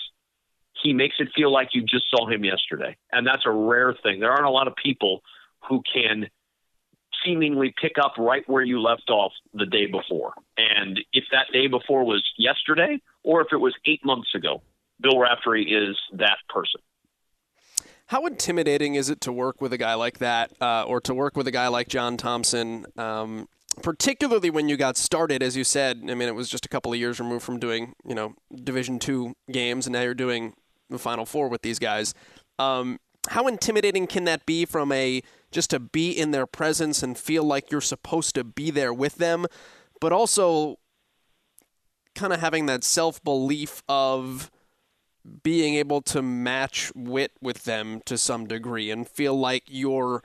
[0.83, 2.95] he makes it feel like you just saw him yesterday.
[3.11, 4.19] And that's a rare thing.
[4.19, 5.21] There aren't a lot of people
[5.67, 6.27] who can
[7.25, 10.33] seemingly pick up right where you left off the day before.
[10.57, 14.61] And if that day before was yesterday or if it was eight months ago,
[14.99, 16.81] Bill Raftery is that person.
[18.07, 21.35] How intimidating is it to work with a guy like that, uh, or to work
[21.35, 22.85] with a guy like John Thompson?
[22.97, 23.47] Um,
[23.81, 26.01] particularly when you got started, as you said.
[26.09, 28.99] I mean, it was just a couple of years removed from doing, you know, Division
[28.99, 30.53] two games, and now you're doing
[30.89, 32.13] the Final Four with these guys.
[32.59, 35.21] Um, how intimidating can that be from a
[35.53, 39.15] just to be in their presence and feel like you're supposed to be there with
[39.15, 39.45] them,
[40.01, 40.79] but also
[42.15, 44.51] kind of having that self belief of
[45.41, 50.21] being able to match wit with them to some degree and feel like you're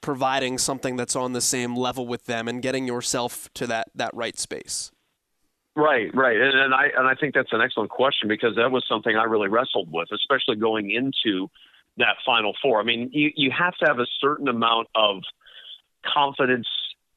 [0.00, 4.14] providing something that's on the same level with them and getting yourself to that that
[4.14, 4.90] right space.
[5.74, 8.84] Right, right, and, and I and I think that's an excellent question because that was
[8.88, 11.48] something I really wrestled with, especially going into
[11.98, 12.80] that Final Four.
[12.80, 15.22] I mean, you you have to have a certain amount of
[16.04, 16.68] confidence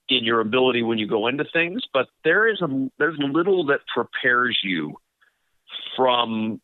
[0.07, 3.79] in your ability when you go into things, but there is a there's little that
[3.93, 4.95] prepares you
[5.95, 6.61] from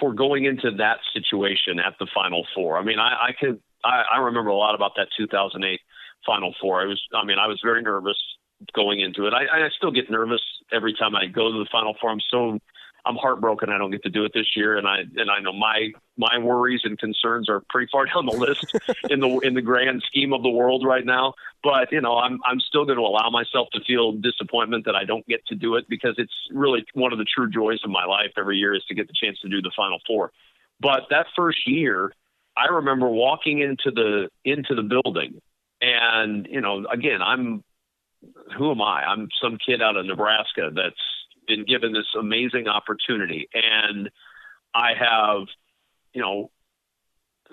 [0.00, 2.78] for going into that situation at the Final Four.
[2.78, 5.80] I mean, I, I could I, I remember a lot about that 2008
[6.26, 6.82] Final Four.
[6.82, 8.16] I was, I mean, I was very nervous
[8.74, 9.34] going into it.
[9.34, 10.40] I, I still get nervous
[10.72, 12.10] every time I go to the Final Four.
[12.10, 12.58] I'm so
[13.06, 15.52] I'm heartbroken I don't get to do it this year, and I and I know
[15.52, 18.64] my my worries and concerns are pretty far down the list
[19.10, 21.34] in the in the grand scheme of the world right now.
[21.62, 25.04] But you know, I'm I'm still going to allow myself to feel disappointment that I
[25.04, 28.04] don't get to do it because it's really one of the true joys of my
[28.06, 30.32] life every year is to get the chance to do the Final Four.
[30.80, 32.12] But that first year,
[32.56, 35.40] I remember walking into the into the building,
[35.80, 37.62] and you know, again, I'm
[38.56, 39.04] who am I?
[39.04, 40.96] I'm some kid out of Nebraska that's
[41.46, 44.10] been given this amazing opportunity, and
[44.74, 45.46] I have,
[46.12, 46.50] you know,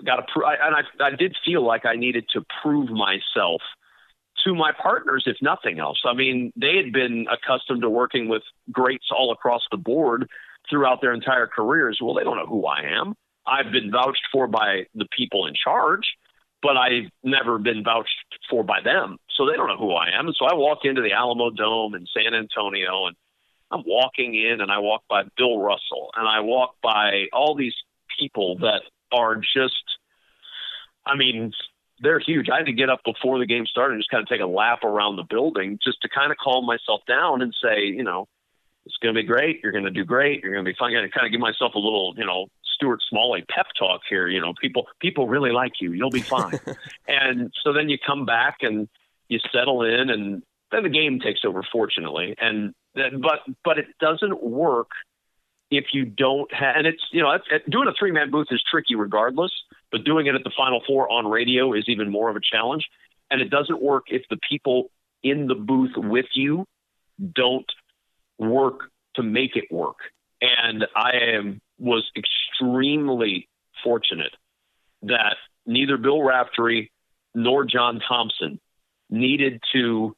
[0.04, 0.22] got to.
[0.32, 3.62] Pr- I, and I, I did feel like I needed to prove myself
[4.44, 6.00] to my partners, if nothing else.
[6.04, 10.28] I mean, they had been accustomed to working with greats all across the board
[10.68, 11.98] throughout their entire careers.
[12.02, 13.14] Well, they don't know who I am.
[13.46, 16.06] I've been vouched for by the people in charge,
[16.62, 18.10] but I've never been vouched
[18.48, 19.18] for by them.
[19.36, 20.26] So they don't know who I am.
[20.26, 23.16] And so I walk into the Alamodome in San Antonio and
[23.72, 27.74] I'm walking in and I walk by Bill Russell and I walk by all these
[28.18, 29.82] people that are just,
[31.06, 31.52] I mean,
[32.00, 32.48] they're huge.
[32.50, 34.46] I had to get up before the game started and just kind of take a
[34.46, 38.28] lap around the building just to kind of calm myself down and say, you know,
[38.84, 39.60] it's going to be great.
[39.62, 40.42] You're going to do great.
[40.42, 40.96] You're going to be fine.
[40.96, 44.26] I kind of give myself a little, you know, Stuart Smalley pep talk here.
[44.26, 45.92] You know, people people really like you.
[45.92, 46.58] You'll be fine.
[47.08, 48.88] and so then you come back and
[49.28, 51.62] you settle in, and then the game takes over.
[51.70, 54.90] Fortunately, and but but it doesn't work
[55.70, 56.76] if you don't have.
[56.76, 57.36] And it's you know
[57.68, 59.52] doing a three man booth is tricky regardless,
[59.90, 62.86] but doing it at the Final Four on radio is even more of a challenge.
[63.30, 64.90] And it doesn't work if the people
[65.22, 66.66] in the booth with you
[67.34, 67.70] don't
[68.38, 69.96] work to make it work.
[70.40, 73.48] And I am was extremely
[73.82, 74.34] fortunate
[75.02, 76.90] that neither Bill Raftery
[77.34, 78.60] nor John Thompson
[79.10, 80.14] needed to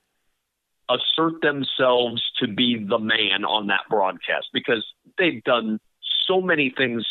[0.88, 4.84] assert themselves to be the man on that broadcast because
[5.18, 5.80] they've done
[6.26, 7.06] so many things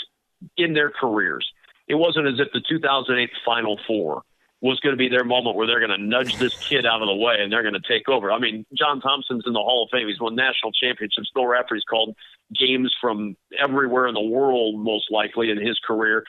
[0.57, 1.47] in their careers.
[1.87, 4.23] It wasn't as if the 2008 Final Four
[4.61, 7.07] was going to be their moment where they're going to nudge this kid out of
[7.07, 8.31] the way and they're going to take over.
[8.31, 10.07] I mean, John Thompson's in the Hall of Fame.
[10.07, 11.29] He's won national championships.
[11.35, 12.15] Bill Raftery's called
[12.57, 16.23] games from everywhere in the world, most likely in his career.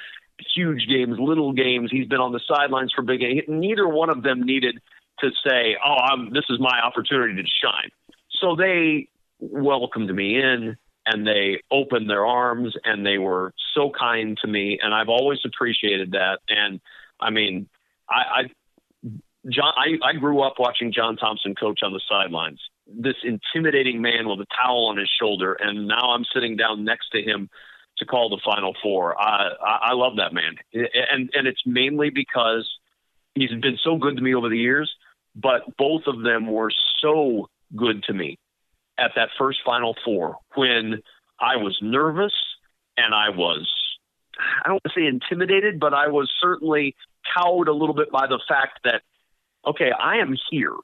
[0.52, 1.90] Huge games, little games.
[1.92, 3.42] He's been on the sidelines for big games.
[3.46, 4.80] Neither one of them needed
[5.20, 7.90] to say, "Oh, I'm, this is my opportunity to shine."
[8.40, 9.08] So they
[9.40, 14.78] welcomed me in and they opened their arms and they were so kind to me
[14.82, 16.80] and I've always appreciated that and
[17.20, 17.68] I mean
[18.08, 18.42] I, I
[19.50, 22.60] John, I, I grew up watching John Thompson coach on the sidelines.
[22.86, 27.10] This intimidating man with a towel on his shoulder, and now I'm sitting down next
[27.10, 27.50] to him
[27.98, 29.20] to call the Final Four.
[29.20, 32.68] I, I, I love that man, and and it's mainly because
[33.34, 34.90] he's been so good to me over the years.
[35.34, 36.70] But both of them were
[37.00, 38.38] so good to me
[38.98, 41.02] at that first Final Four when
[41.40, 42.32] I was nervous
[42.96, 43.68] and I was
[44.38, 46.96] I don't want to say intimidated, but I was certainly
[47.36, 49.02] cowed a little bit by the fact that,
[49.66, 50.74] okay, I am here.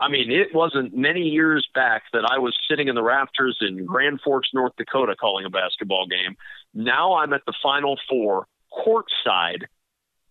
[0.00, 3.84] I mean, it wasn't many years back that I was sitting in the rafters in
[3.84, 6.36] Grand Forks, North Dakota, calling a basketball game.
[6.74, 9.64] Now I'm at the Final Four, courtside,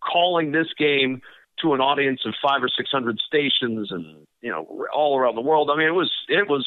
[0.00, 1.22] calling this game
[1.62, 5.40] to an audience of five or six hundred stations, and you know, all around the
[5.40, 5.70] world.
[5.72, 6.66] I mean, it was it was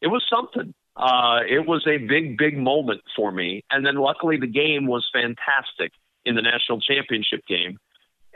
[0.00, 0.74] it was something.
[0.96, 3.62] Uh, it was a big, big moment for me.
[3.70, 5.92] And then luckily the game was fantastic
[6.24, 7.78] in the national championship game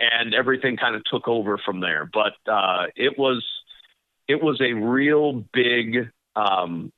[0.01, 2.09] and everything kind of took over from there.
[2.11, 3.45] But uh, it was
[4.29, 6.93] it was a real big um,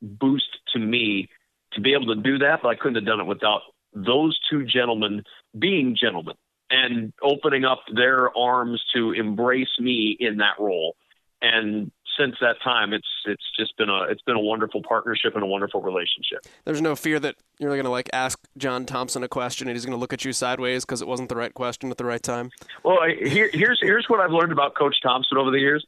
[0.00, 1.28] boost to me
[1.72, 2.60] to be able to do that.
[2.62, 3.60] But I couldn't have done it without
[3.94, 5.24] those two gentlemen
[5.58, 6.36] being gentlemen
[6.70, 10.96] and opening up their arms to embrace me in that role.
[11.40, 15.42] And since that time, it's it's just been a it's been a wonderful partnership and
[15.42, 16.40] a wonderful relationship.
[16.64, 19.84] There's no fear that you're going to like ask John Thompson a question and he's
[19.84, 22.22] going to look at you sideways because it wasn't the right question at the right
[22.22, 22.50] time.
[22.84, 25.86] Well, here, here's here's what I've learned about Coach Thompson over the years.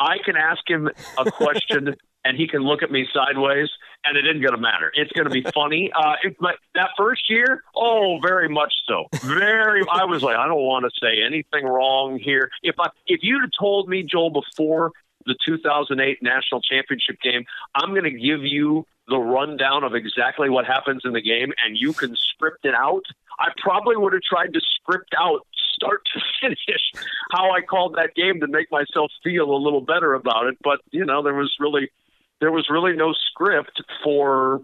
[0.00, 1.96] I can ask him a question
[2.28, 3.68] and he can look at me sideways,
[4.04, 4.92] and it isn't going to matter.
[4.94, 5.90] It's going to be funny.
[5.92, 9.06] Uh, it, but that first year, oh, very much so.
[9.24, 9.82] Very.
[9.90, 12.50] I was like, I don't want to say anything wrong here.
[12.62, 14.92] If I if you'd have told me, Joel, before
[15.26, 17.44] the 2008 national championship game.
[17.74, 21.76] I'm going to give you the rundown of exactly what happens in the game, and
[21.76, 23.04] you can script it out.
[23.38, 26.92] I probably would have tried to script out start to finish
[27.30, 30.58] how I called that game to make myself feel a little better about it.
[30.62, 31.90] But you know, there was really
[32.40, 34.60] there was really no script for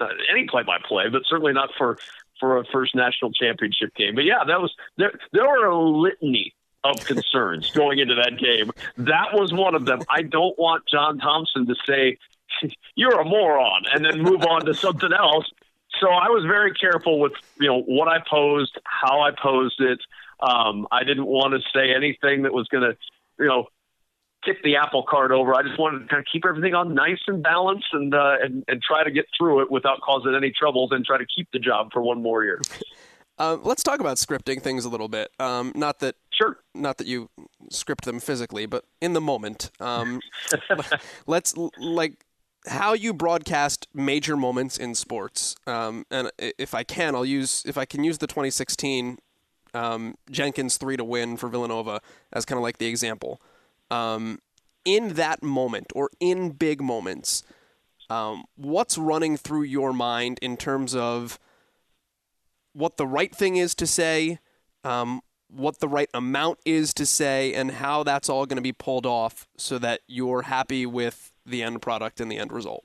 [0.00, 1.98] uh, any play-by-play, but certainly not for
[2.40, 4.14] for a first national championship game.
[4.14, 5.12] But yeah, that was there.
[5.32, 6.52] There were a litany
[6.82, 8.70] of concerns going into that game.
[8.98, 10.00] That was one of them.
[10.08, 12.18] I don't want John Thompson to say,
[12.94, 15.50] you're a moron, and then move on to something else.
[16.00, 20.00] So I was very careful with you know what I posed, how I posed it.
[20.40, 22.96] Um, I didn't want to say anything that was going to,
[23.38, 23.68] you know,
[24.44, 25.54] tip the apple cart over.
[25.54, 28.64] I just wanted to kind of keep everything on nice and balanced and uh, and
[28.68, 31.58] and try to get through it without causing any troubles and try to keep the
[31.58, 32.60] job for one more year.
[33.38, 35.30] Um, let's talk about scripting things a little bit.
[35.38, 36.58] Um, not that Sure.
[36.74, 37.30] not that you
[37.70, 39.70] script them physically, but in the moment.
[39.80, 40.20] Um,
[41.26, 42.24] let's like
[42.66, 45.54] how you broadcast major moments in sports.
[45.66, 49.18] Um, and if I can, I'll use if I can use the 2016
[49.74, 52.00] um, Jenkins three to win for Villanova
[52.32, 53.40] as kind of like the example.
[53.90, 54.38] Um,
[54.84, 57.42] in that moment or in big moments,
[58.10, 61.38] um, what's running through your mind in terms of
[62.72, 64.38] what the right thing is to say,
[64.82, 68.72] um, what the right amount is to say, and how that's all going to be
[68.72, 72.84] pulled off so that you're happy with the end product and the end result.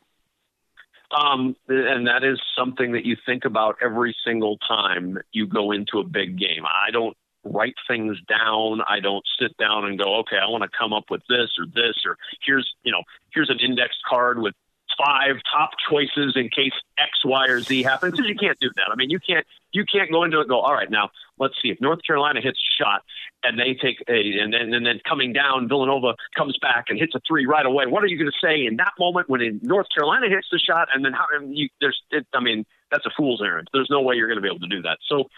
[1.12, 5.98] Um, and that is something that you think about every single time you go into
[5.98, 6.64] a big game.
[6.66, 8.82] I don't write things down.
[8.88, 11.66] I don't sit down and go, okay, I want to come up with this or
[11.66, 14.54] this or here's you know here's an index card with
[14.98, 18.12] five top choices in case X, Y, or Z happens.
[18.12, 18.90] Because you can't do that.
[18.92, 21.54] I mean, you can't you can't go into it and go, all right, now let's
[21.62, 23.04] see if North Carolina hits a shot
[23.44, 27.16] and they take a and then and then coming down, Villanova comes back and hits
[27.16, 27.86] a three right away.
[27.86, 30.90] What are you going to say in that moment when North Carolina hits the shot
[30.94, 33.70] and then how and you there's it, I mean that's a fool's errand.
[33.74, 34.98] There's no way you're going to be able to do that.
[35.08, 35.30] So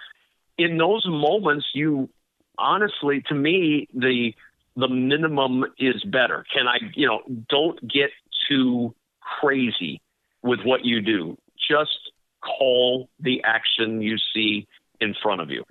[0.64, 2.10] in those moments, you
[2.58, 4.34] honestly, to me, the
[4.76, 6.46] the minimum is better.
[6.54, 8.10] Can I, you know, don't get
[8.50, 8.96] too
[9.40, 10.02] crazy
[10.42, 11.38] with what you do.
[11.58, 14.68] Just call the action you see
[15.00, 15.64] in front of you.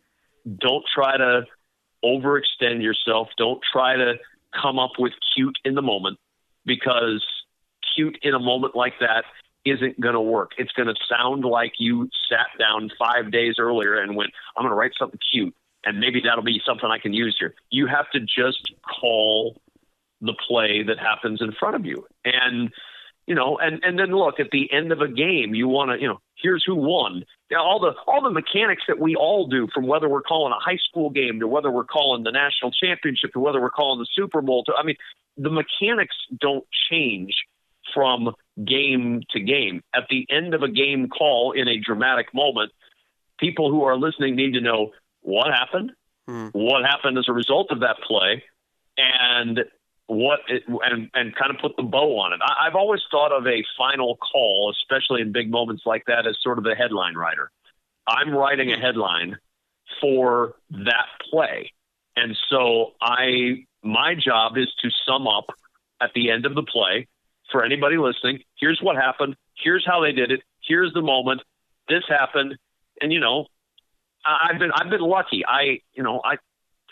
[0.58, 1.44] Don't try to
[2.04, 3.28] overextend yourself.
[3.36, 4.14] Don't try to
[4.60, 6.18] come up with cute in the moment
[6.64, 7.24] because
[7.94, 9.24] cute in a moment like that
[9.64, 10.52] isn't going to work.
[10.58, 14.70] It's going to sound like you sat down five days earlier and went, I'm going
[14.70, 15.54] to write something cute,
[15.84, 17.54] and maybe that'll be something I can use here.
[17.70, 19.60] You have to just call
[20.20, 22.06] the play that happens in front of you.
[22.24, 22.70] And,
[23.26, 26.00] you know, and, and then look at the end of a game, you want to,
[26.00, 27.24] you know, here's who won.
[27.50, 30.60] Now, all the all the mechanics that we all do, from whether we're calling a
[30.60, 34.08] high school game to whether we're calling the national championship to whether we're calling the
[34.14, 34.64] Super Bowl.
[34.64, 34.96] To I mean,
[35.36, 37.34] the mechanics don't change
[37.94, 38.34] from
[38.64, 39.82] game to game.
[39.94, 42.72] At the end of a game call in a dramatic moment,
[43.38, 44.90] people who are listening need to know
[45.22, 45.92] what happened,
[46.26, 46.48] hmm.
[46.52, 48.42] what happened as a result of that play,
[48.96, 49.60] and
[50.06, 52.40] what it, and and kind of put the bow on it.
[52.42, 56.36] I, I've always thought of a final call, especially in big moments like that, as
[56.42, 57.50] sort of a headline writer.
[58.06, 58.82] I'm writing a hmm.
[58.82, 59.36] headline
[60.00, 61.72] for that play,
[62.16, 65.46] and so I my job is to sum up
[66.00, 67.06] at the end of the play
[67.50, 68.40] for anybody listening.
[68.58, 69.36] Here's what happened.
[69.62, 70.40] Here's how they did it.
[70.66, 71.42] Here's the moment.
[71.88, 72.56] This happened,
[73.00, 73.46] and you know,
[74.24, 75.44] I've been I've been lucky.
[75.46, 76.36] I you know I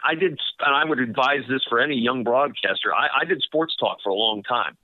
[0.04, 2.94] I did, and I would advise this for any young broadcaster.
[2.94, 4.76] I, I did sports talk for a long time.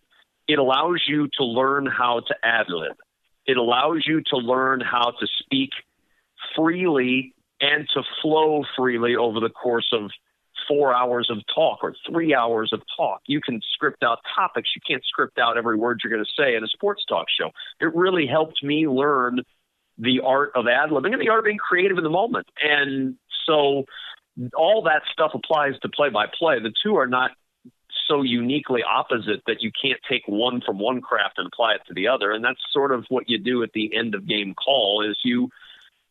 [0.46, 2.96] It allows you to learn how to ad lib.
[3.46, 5.70] It allows you to learn how to speak
[6.56, 10.10] freely and to flow freely over the course of
[10.68, 13.20] four hours of talk or three hours of talk.
[13.26, 14.70] You can script out topics.
[14.74, 17.50] You can't script out every word you're going to say in a sports talk show.
[17.80, 19.40] It really helped me learn
[19.98, 22.46] the art of ad libbing and the art of being creative in the moment.
[22.62, 23.84] And so
[24.56, 26.58] all that stuff applies to play by play.
[26.60, 27.30] The two are not
[28.08, 31.94] so uniquely opposite that you can't take one from one craft and apply it to
[31.94, 32.32] the other.
[32.32, 35.48] And that's sort of what you do at the end of game call is you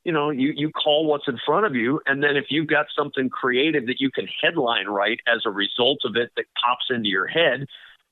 [0.03, 2.87] you know, you, you call what's in front of you, and then if you've got
[2.95, 7.09] something creative that you can headline right as a result of it that pops into
[7.09, 7.65] your head,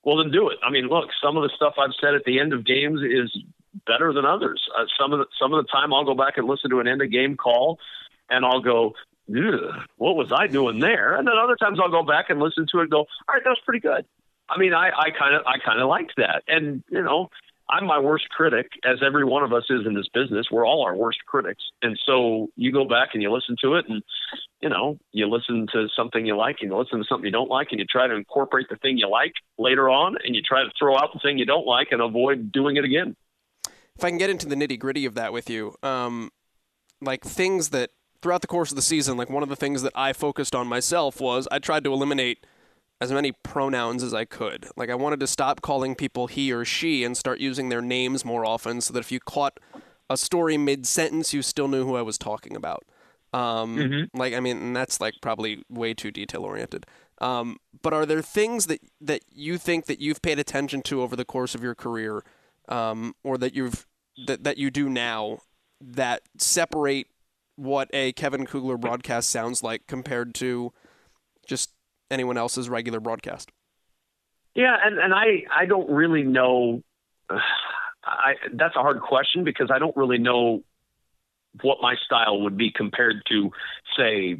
[0.03, 0.57] well, then do it.
[0.63, 3.43] I mean, look, some of the stuff I've said at the end of games is
[3.85, 4.61] better than others.
[4.75, 6.87] Uh, some of the some of the time, I'll go back and listen to an
[6.87, 7.77] end of game call,
[8.29, 8.93] and I'll go,
[9.97, 12.79] "What was I doing there?" And then other times, I'll go back and listen to
[12.79, 14.05] it and go, "All right, that was pretty good."
[14.49, 17.29] I mean, I, I kind of I kind of liked that, and you know,
[17.71, 20.47] I'm my worst critic, as every one of us is in this business.
[20.51, 21.63] We're all our worst critics.
[21.81, 24.03] And so you go back and you listen to it and,
[24.59, 27.49] you know, you listen to something you like and you listen to something you don't
[27.49, 30.63] like and you try to incorporate the thing you like later on and you try
[30.63, 33.15] to throw out the thing you don't like and avoid doing it again.
[33.95, 36.31] If I can get into the nitty gritty of that with you, um,
[36.99, 37.91] like things that
[38.21, 40.67] throughout the course of the season, like one of the things that I focused on
[40.67, 42.45] myself was I tried to eliminate
[43.01, 44.67] as many pronouns as I could.
[44.77, 48.23] Like I wanted to stop calling people he or she and start using their names
[48.23, 49.59] more often so that if you caught
[50.07, 52.85] a story mid sentence, you still knew who I was talking about.
[53.33, 54.17] Um, Mm-hmm.
[54.17, 56.85] Like I mean, and that's like probably way too detail oriented.
[57.19, 61.15] Um, but are there things that that you think that you've paid attention to over
[61.15, 62.23] the course of your career
[62.69, 63.87] um, or that you've
[64.27, 65.39] that that you do now
[65.79, 67.07] that separate
[67.55, 70.71] what a Kevin Kugler broadcast sounds like compared to
[71.47, 71.71] just
[72.11, 73.51] anyone else's regular broadcast?
[74.53, 76.83] Yeah, and and I I don't really know.
[77.29, 77.39] Uh,
[78.03, 80.63] I that's a hard question because I don't really know
[81.61, 83.51] what my style would be compared to,
[83.97, 84.37] say,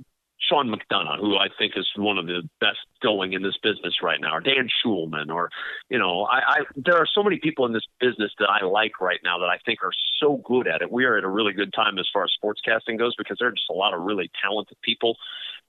[0.50, 4.20] Sean McDonough, who I think is one of the best going in this business right
[4.20, 5.50] now, or Dan Shulman, or
[5.90, 9.00] you know, I, I there are so many people in this business that I like
[9.00, 10.92] right now that I think are so good at it.
[10.92, 13.54] We are at a really good time as far as sportscasting goes because there are
[13.54, 15.16] just a lot of really talented people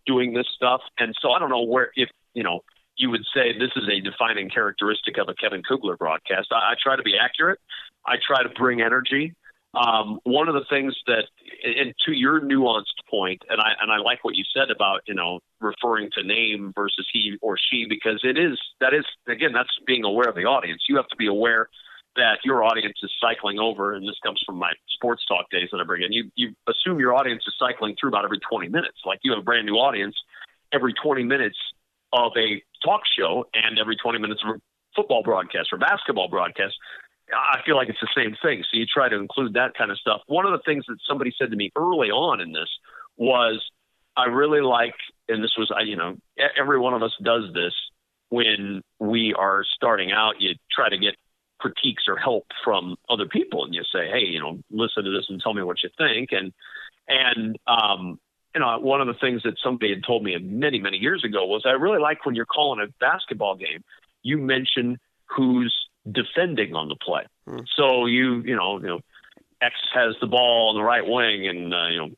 [0.07, 2.61] doing this stuff, and so I don't know where if you know
[2.97, 6.49] you would say this is a defining characteristic of a Kevin Kugler broadcast.
[6.53, 7.59] I, I try to be accurate.
[8.07, 9.35] I try to bring energy.
[9.75, 11.25] Um, one of the things that,
[11.65, 15.15] and to your nuanced point, and I and I like what you said about you
[15.15, 19.71] know referring to name versus he or she because it is that is again that's
[19.87, 20.83] being aware of the audience.
[20.89, 21.69] You have to be aware
[22.17, 25.81] that your audience is cycling over, and this comes from my sports talk days that
[25.81, 26.13] I bring in.
[26.13, 28.99] You you assume your audience is cycling through about every 20 minutes.
[29.05, 30.17] Like you have a brand new audience
[30.73, 31.57] every 20 minutes
[32.13, 34.61] of a talk show and every 20 minutes of a
[34.97, 36.75] football broadcast or basketball broadcast.
[37.33, 38.63] I feel like it's the same thing.
[38.71, 40.21] So you try to include that kind of stuff.
[40.27, 42.69] One of the things that somebody said to me early on in this
[43.17, 43.63] was,
[44.17, 44.95] I really like,
[45.29, 46.17] and this was, I you know,
[46.59, 47.73] every one of us does this
[48.29, 50.35] when we are starting out.
[50.41, 51.15] You try to get
[51.63, 55.27] critiques or help from other people, and you say, hey, you know, listen to this
[55.29, 56.31] and tell me what you think.
[56.33, 56.53] And
[57.09, 58.19] and um,
[58.55, 61.47] you know, one of the things that somebody had told me many many years ago
[61.47, 63.83] was, I really like when you're calling a basketball game,
[64.23, 65.75] you mention who's
[66.11, 67.25] defending on the play.
[67.47, 67.61] Hmm.
[67.77, 69.01] So you you know you know
[69.61, 72.11] X has the ball on the right wing and uh, you know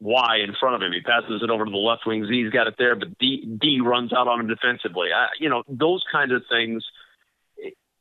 [0.00, 0.92] Y in front of him.
[0.92, 2.26] He passes it over to the left wing.
[2.26, 5.08] Z's got it there, but D D runs out on him defensively.
[5.14, 6.84] I, you know those kinds of things.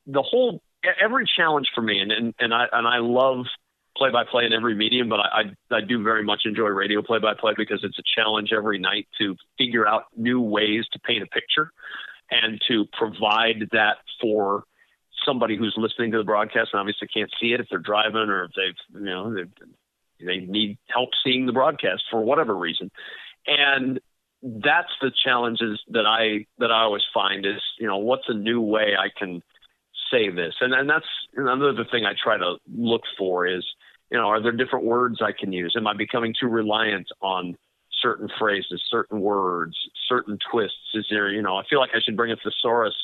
[0.08, 0.62] The whole
[1.02, 3.46] every challenge for me, and and, and I and I love
[3.98, 7.02] play by play in every medium, but I, I I do very much enjoy radio
[7.02, 11.00] play by play because it's a challenge every night to figure out new ways to
[11.00, 11.72] paint a picture
[12.30, 14.64] and to provide that for
[15.26, 18.46] somebody who's listening to the broadcast and obviously can't see it if they're driving or
[18.46, 19.44] if they've you know they
[20.26, 22.92] they need help seeing the broadcast for whatever reason,
[23.48, 24.00] and
[24.44, 28.62] that's the challenges that I that I always find is you know what's a new
[28.62, 29.44] way I can
[30.12, 31.06] say this, and and that's
[31.36, 33.66] another thing I try to look for is
[34.12, 35.74] you know are there different words I can use?
[35.78, 37.56] Am I becoming too reliant on
[38.02, 39.76] certain phrases, certain words,
[40.08, 40.78] certain twists?
[40.94, 42.96] Is there you know I feel like I should bring a thesaurus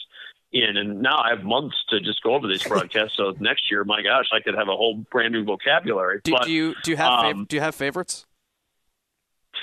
[0.52, 0.78] in.
[0.78, 3.18] And now I have months to just go over these broadcasts.
[3.18, 6.22] so next year, my gosh, I could have a whole brand new vocabulary.
[6.24, 8.26] Do, but, do you do you have um, fav- do you have favorites?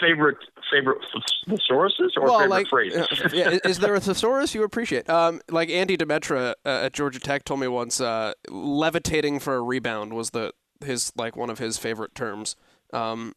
[0.01, 0.38] Favorite
[0.72, 0.99] favorite
[1.49, 3.07] thesauruses or well, favorite like, phrases?
[3.12, 5.09] Uh, yeah, is there a thesaurus you appreciate?
[5.09, 9.62] Um, like Andy Demetra uh, at Georgia Tech told me once, uh, levitating for a
[9.62, 10.53] rebound was the
[10.84, 12.57] his like one of his favorite terms.
[12.92, 13.34] Um,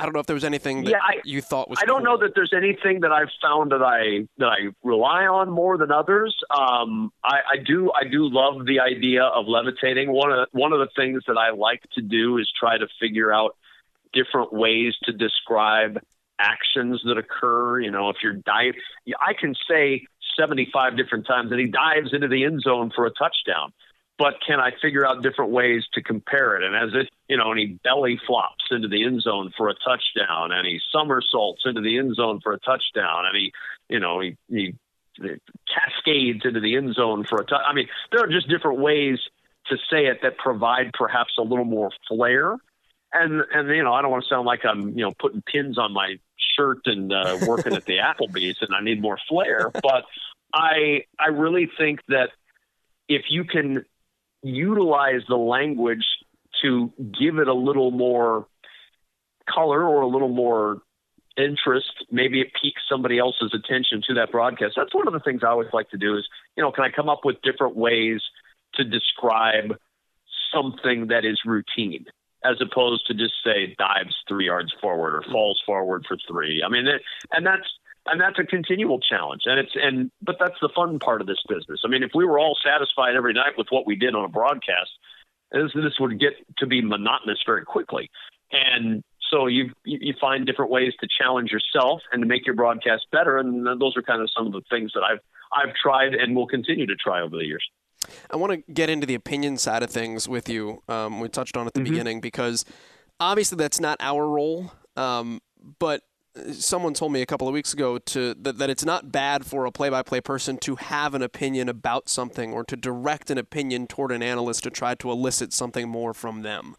[0.00, 1.78] I don't know if there was anything that yeah, I, you thought was.
[1.80, 2.16] I don't cool.
[2.16, 5.92] know that there's anything that I've found that I that I rely on more than
[5.92, 6.34] others.
[6.48, 10.10] Um, I, I do I do love the idea of levitating.
[10.10, 13.30] One of one of the things that I like to do is try to figure
[13.30, 13.56] out
[14.12, 15.98] different ways to describe
[16.38, 17.80] actions that occur.
[17.80, 18.74] You know, if you're dive,
[19.20, 20.06] I can say
[20.38, 23.72] 75 different times that he dives into the end zone for a touchdown
[24.20, 26.62] but can I figure out different ways to compare it?
[26.62, 29.74] And as it, you know, and he belly flops into the end zone for a
[29.74, 33.52] touchdown, and he somersaults into the end zone for a touchdown, and he,
[33.88, 34.74] you know, he, he
[35.16, 37.62] cascades into the end zone for a touch.
[37.66, 39.18] I mean, there are just different ways
[39.68, 42.56] to say it that provide perhaps a little more flair.
[43.12, 45.78] And and you know, I don't want to sound like I'm you know putting pins
[45.78, 46.18] on my
[46.56, 49.70] shirt and uh, working at the Applebee's, and I need more flair.
[49.72, 50.04] But
[50.54, 52.30] I I really think that
[53.08, 53.84] if you can
[54.42, 56.04] utilize the language
[56.62, 58.46] to give it a little more
[59.48, 60.82] color or a little more
[61.36, 61.92] interest.
[62.10, 64.74] Maybe it piques somebody else's attention to that broadcast.
[64.76, 66.90] That's one of the things I always like to do is, you know, can I
[66.90, 68.20] come up with different ways
[68.74, 69.76] to describe
[70.52, 72.06] something that is routine
[72.44, 76.62] as opposed to just say dives three yards forward or falls forward for three.
[76.64, 77.68] I mean, it, and that's
[78.06, 79.42] and that's a continual challenge.
[79.44, 81.80] And it's and but that's the fun part of this business.
[81.84, 84.28] I mean if we were all satisfied every night with what we did on a
[84.28, 84.90] broadcast
[85.52, 88.10] this, this would get to be monotonous very quickly.
[88.52, 93.06] And so you you find different ways to challenge yourself and to make your broadcast
[93.12, 93.38] better.
[93.38, 95.20] And those are kind of some of the things that i've
[95.52, 97.64] i've tried and will continue to try over the years
[98.30, 101.56] i want to get into the opinion side of things with you um, we touched
[101.56, 101.90] on at the mm-hmm.
[101.90, 102.64] beginning because
[103.18, 105.40] obviously that's not our role um,
[105.78, 106.02] but
[106.52, 109.66] someone told me a couple of weeks ago to that, that it's not bad for
[109.66, 114.12] a play-by-play person to have an opinion about something or to direct an opinion toward
[114.12, 116.76] an analyst to try to elicit something more from them.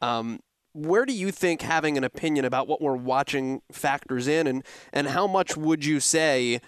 [0.00, 0.40] Um,
[0.72, 5.08] where do you think having an opinion about what we're watching factors in, and and
[5.08, 6.60] how much would you say,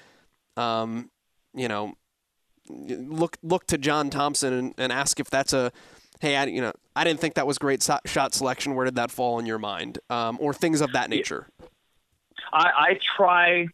[0.57, 1.11] um,
[1.55, 1.95] you know,
[2.69, 5.73] look look to John Thompson and, and ask if that's a
[6.21, 8.75] hey, I, you know, I didn't think that was great so- shot selection.
[8.75, 11.49] Where did that fall in your mind, um, or things of that nature?
[12.53, 13.67] I, I try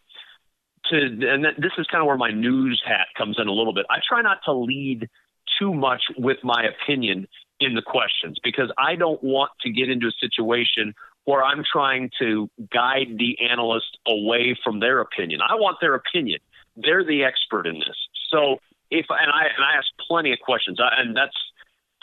[0.91, 3.87] to, and this is kind of where my news hat comes in a little bit.
[3.91, 5.09] I try not to lead
[5.59, 7.29] too much with my opinion
[7.61, 12.11] in the questions because I don't want to get into a situation where I'm trying
[12.19, 15.41] to guide the analyst away from their opinion.
[15.43, 16.41] I want their opinion.
[16.77, 17.97] They're the expert in this.
[18.31, 18.61] So
[18.91, 21.37] if and I and I ask plenty of questions, and that's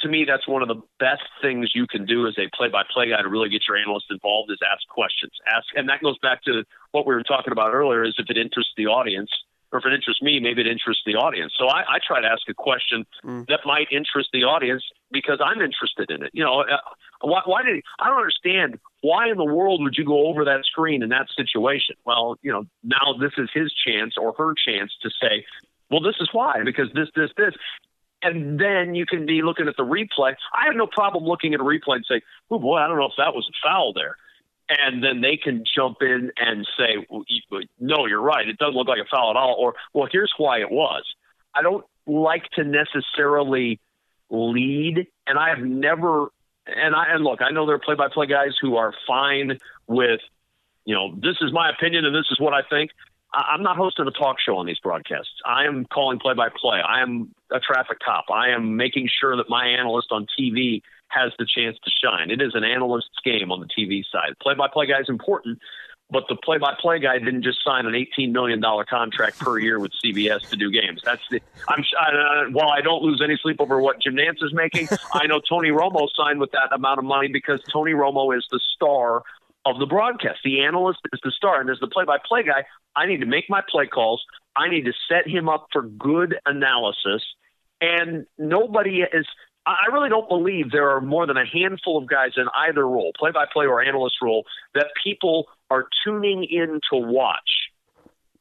[0.02, 3.22] to me, that's one of the best things you can do as a play-by-play guy
[3.22, 5.32] to really get your analyst involved is ask questions.
[5.52, 8.38] Ask, and that goes back to what we were talking about earlier: is if it
[8.38, 9.32] interests the audience,
[9.72, 11.54] or if it interests me, maybe it interests the audience.
[11.58, 13.46] So I, I try to ask a question mm.
[13.48, 16.32] that might interest the audience because I'm interested in it.
[16.34, 16.78] You know, uh,
[17.22, 20.46] why, why did he, I don't understand why in the world would you go over
[20.46, 21.96] that screen in that situation?
[22.06, 25.44] Well, you know, now this is his chance or her chance to say,
[25.90, 27.54] well, this is why, because this, this, this
[28.22, 30.36] and then you can be looking at the replay.
[30.54, 33.06] I have no problem looking at a replay and say, "Oh boy, I don't know
[33.06, 34.18] if that was a foul there,"
[34.70, 37.06] and then they can jump in and say,
[37.80, 38.48] "No, you're right.
[38.48, 41.04] It doesn't look like a foul at all," or "Well, here's why it was."
[41.54, 43.80] I don't like to necessarily
[44.30, 46.30] lead, and I have never.
[46.66, 49.58] And I and look, I know there are play-by-play guys who are fine
[49.88, 50.20] with,
[50.84, 52.92] you know, this is my opinion and this is what I think.
[53.38, 55.34] I'm not hosting a talk show on these broadcasts.
[55.46, 56.80] I am calling play by play.
[56.80, 58.26] I am a traffic cop.
[58.34, 62.32] I am making sure that my analyst on TV has the chance to shine.
[62.32, 64.38] It is an analyst's game on the TV side.
[64.42, 65.60] Play by play guy is important,
[66.10, 69.80] but the play by play guy didn't just sign an $18 million contract per year
[69.80, 71.02] with CBS to do games.
[71.06, 74.54] That's the, I'm, I, while I don't lose any sleep over what Jim Nantz is
[74.54, 78.46] making, I know Tony Romo signed with that amount of money because Tony Romo is
[78.52, 79.22] the star
[79.72, 80.40] of the broadcast.
[80.44, 82.66] The analyst is the star, and as the play-by-play guy,
[82.96, 84.24] I need to make my play calls.
[84.56, 87.24] I need to set him up for good analysis,
[87.82, 89.28] and nobody is.
[89.66, 93.12] I really don't believe there are more than a handful of guys in either role,
[93.20, 97.67] play-by-play or analyst role, that people are tuning in to watch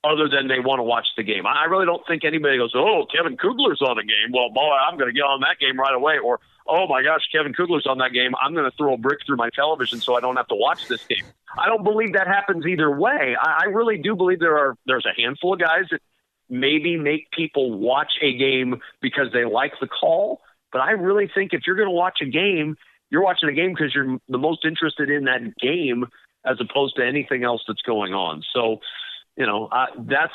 [0.07, 1.47] other than they want to watch the game.
[1.47, 4.33] I really don't think anybody goes, "Oh, Kevin Kugler's on the game.
[4.33, 7.23] Well, boy, I'm going to get on that game right away," or oh my gosh,
[7.33, 8.33] Kevin Kugler's on that game.
[8.41, 10.89] I'm going to throw a brick through my television so I don't have to watch
[10.89, 11.25] this game.
[11.59, 13.37] I don't believe that happens either way.
[13.41, 16.01] I, I really do believe there are there's a handful of guys that
[16.49, 20.41] maybe make people watch a game because they like the call.
[20.73, 22.77] But I really think if you're going to watch a game,
[23.11, 26.07] you're watching a game because you're the most interested in that game
[26.45, 28.43] as opposed to anything else that's going on.
[28.55, 28.81] So,
[29.37, 30.33] you know, uh, that's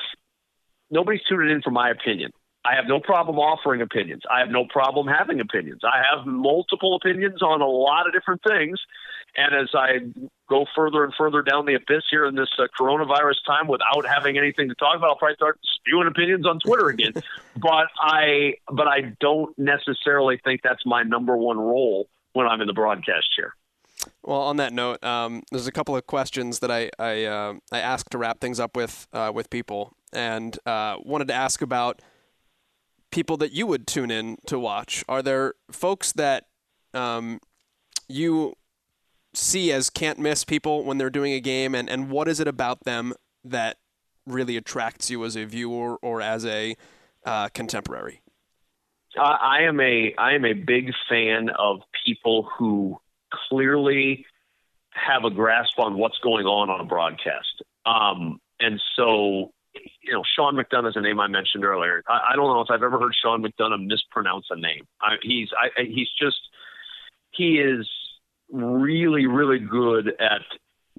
[0.89, 2.31] nobody's tuning in for my opinion.
[2.63, 4.21] I have no problem offering opinions.
[4.29, 5.81] I have no problem having opinions.
[5.83, 8.79] I have multiple opinions on a lot of different things.
[9.35, 9.99] And as I
[10.47, 14.37] go further and further down the abyss here in this uh, coronavirus time without having
[14.37, 17.13] anything to talk about, I'll probably start spewing opinions on Twitter again.
[17.57, 22.67] but I, but I don't necessarily think that's my number one role when I'm in
[22.67, 23.55] the broadcast chair.
[24.23, 27.79] Well, on that note, um, there's a couple of questions that I I, uh, I
[27.79, 32.01] asked to wrap things up with uh, with people, and uh, wanted to ask about
[33.11, 35.03] people that you would tune in to watch?
[35.07, 36.45] Are there folks that
[36.93, 37.39] um,
[38.07, 38.55] you
[39.33, 42.47] see as can't miss people when they're doing a game, and, and what is it
[42.47, 43.13] about them
[43.43, 43.77] that
[44.25, 46.75] really attracts you as a viewer or as a
[47.25, 48.21] uh, contemporary?
[49.17, 53.00] I am a I am a big fan of people who
[53.49, 54.25] clearly
[54.93, 57.63] have a grasp on what's going on on a broadcast.
[57.85, 59.53] Um, and so
[60.03, 62.03] you know, Sean McDonough is a name I mentioned earlier.
[62.07, 64.85] I, I don't know if I've ever heard Sean McDonough mispronounce a name.
[65.01, 66.39] I, he's I, he's just
[67.31, 67.89] he is
[68.51, 70.41] really really good at,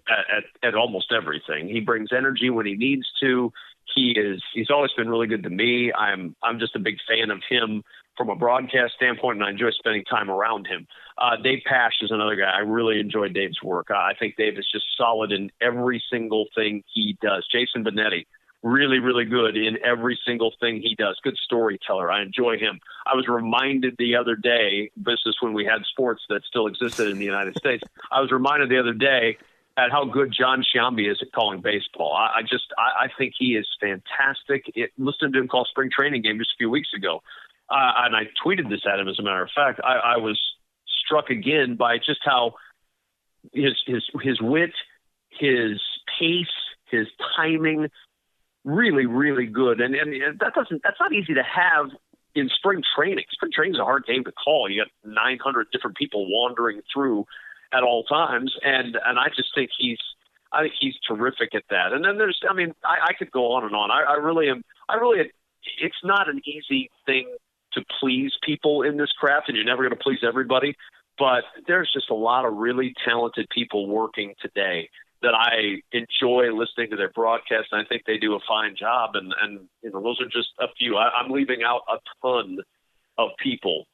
[0.09, 1.69] at at almost everything.
[1.69, 3.53] He brings energy when he needs to.
[3.95, 5.93] He is he's always been really good to me.
[5.93, 7.83] I'm I'm just a big fan of him
[8.17, 10.87] from a broadcast standpoint, and I enjoy spending time around him.
[11.19, 12.51] Uh, Dave Pasch is another guy.
[12.51, 13.91] I really enjoy Dave's work.
[13.91, 17.47] I think Dave is just solid in every single thing he does.
[17.51, 18.27] Jason Benetti,
[18.63, 21.19] really, really good in every single thing he does.
[21.23, 22.11] Good storyteller.
[22.11, 22.81] I enjoy him.
[23.07, 27.09] I was reminded the other day, this is when we had sports that still existed
[27.09, 27.83] in the United States.
[28.11, 29.39] I was reminded the other day
[29.77, 32.13] at how good John Sciambi is at calling baseball.
[32.13, 34.71] I, I just, I, I think he is fantastic.
[34.75, 37.23] It, listened to him call spring training game just a few weeks ago.
[37.73, 39.81] And I tweeted this at him, as a matter of fact.
[39.85, 40.41] I, I was
[41.05, 42.55] struck again by just how
[43.53, 44.73] his, his, his wit,
[45.31, 45.81] his
[46.19, 46.47] pace,
[46.91, 47.07] his
[47.37, 47.89] timing,
[48.65, 49.81] really, really good.
[49.81, 51.87] And, and that doesn't that's not easy to have
[52.35, 53.25] in spring training.
[53.33, 54.71] Spring training is a hard game to call.
[54.71, 57.27] You got 900 different people wandering through
[57.73, 59.99] at all times, and and I just think he's
[60.53, 61.93] I think he's terrific at that.
[61.93, 63.91] And then there's I mean I, I could go on and on.
[63.91, 64.63] I, I really am.
[64.89, 65.31] I really
[65.79, 67.35] it's not an easy thing
[67.75, 70.75] to please people in this craft, and you're never going to please everybody.
[71.19, 74.89] But there's just a lot of really talented people working today
[75.23, 79.11] that I enjoy listening to their broadcast, and I think they do a fine job.
[79.15, 80.97] And and you know, those are just a few.
[80.97, 82.59] I, I'm leaving out a ton
[83.19, 83.87] of people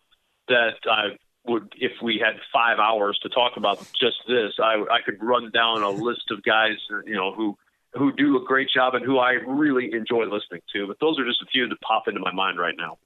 [0.48, 1.16] that I
[1.46, 5.50] would, if we had five hours to talk about just this, I, I could run
[5.50, 6.76] down a list of guys,
[7.06, 7.56] you know, who
[7.94, 10.86] who do a great job and who I really enjoy listening to.
[10.86, 12.98] But those are just a few that pop into my mind right now.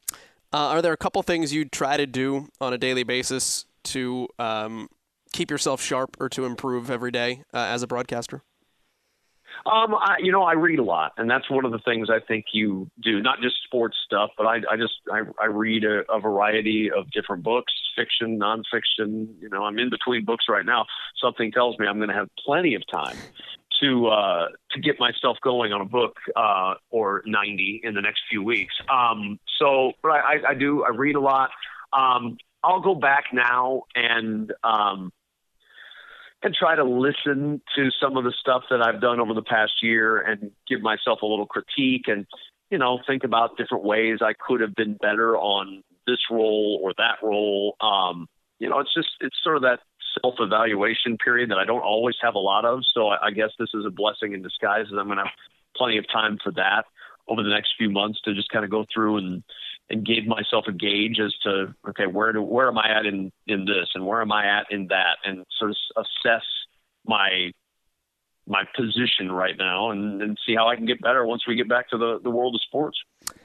[0.53, 4.29] Uh, are there a couple things you try to do on a daily basis to
[4.39, 4.89] um,
[5.33, 8.43] keep yourself sharp or to improve every day uh, as a broadcaster?
[9.65, 12.19] Um, I, you know, I read a lot, and that's one of the things I
[12.21, 13.21] think you do.
[13.21, 17.11] Not just sports stuff, but I, I just I, I read a, a variety of
[17.13, 19.29] different books, fiction, nonfiction.
[19.41, 20.87] You know, I'm in between books right now.
[21.23, 23.17] Something tells me I'm going to have plenty of time
[23.83, 28.23] to uh, to get myself going on a book uh, or 90 in the next
[28.31, 28.75] few weeks.
[28.91, 31.51] Um, so, but I, I, do I read a lot.
[31.93, 35.13] Um, I'll go back now and um,
[36.43, 39.73] and try to listen to some of the stuff that I've done over the past
[39.83, 42.27] year and give myself a little critique and
[42.71, 46.93] you know think about different ways I could have been better on this role or
[46.99, 47.77] that role.
[47.81, 48.29] Um,
[48.59, 49.81] you know, it's just it's sort of that
[50.21, 52.81] self evaluation period that I don't always have a lot of.
[52.95, 55.33] So I, I guess this is a blessing in disguise, and I'm going to have
[55.77, 56.85] plenty of time for that
[57.29, 59.43] over the next few months to just kind of go through and
[59.91, 63.31] and gave myself a gauge as to okay where do where am I at in
[63.47, 66.45] in this and where am I at in that and sort of assess
[67.07, 67.53] my
[68.47, 71.69] my position right now and, and see how I can get better once we get
[71.69, 72.99] back to the, the world of sports.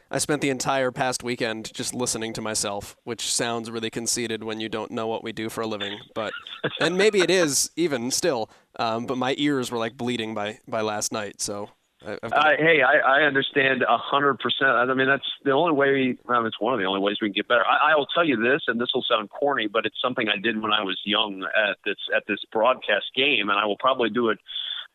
[0.09, 4.59] I spent the entire past weekend just listening to myself, which sounds really conceited when
[4.59, 5.99] you don't know what we do for a living.
[6.15, 6.33] But
[6.79, 8.49] and maybe it is even still.
[8.79, 11.41] Um, but my ears were like bleeding by by last night.
[11.41, 11.69] So
[12.05, 12.15] uh,
[12.57, 14.69] hey, I, I understand a hundred percent.
[14.69, 16.15] I mean, that's the only way.
[16.25, 17.65] Well, it's one of the only ways we can get better.
[17.65, 20.39] I, I will tell you this, and this will sound corny, but it's something I
[20.39, 24.09] did when I was young at this at this broadcast game, and I will probably
[24.09, 24.37] do it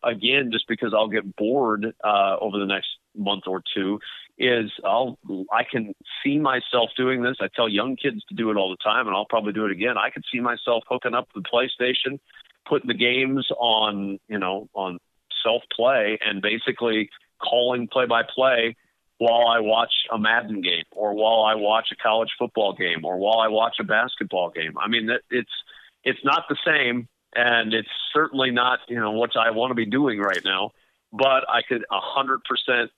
[0.05, 4.01] again just because I'll get bored uh, over the next month or two.
[4.39, 5.19] Is I'll
[5.53, 5.95] I can
[6.25, 7.37] see myself doing this.
[7.41, 9.73] I tell young kids to do it all the time, and I'll probably do it
[9.73, 9.99] again.
[9.99, 12.19] I could see myself hooking up the PlayStation,
[12.67, 14.99] putting the games on, you know, on
[15.45, 18.77] self play and basically calling play by play
[19.19, 23.19] while I watch a Madden game or while I watch a college football game or
[23.19, 24.77] while I watch a basketball game.
[24.79, 25.51] I mean, it's
[26.05, 29.87] it's not the same, and it's certainly not you know what I want to be
[29.87, 30.73] doing right now.
[31.13, 32.91] But I could a hundred percent,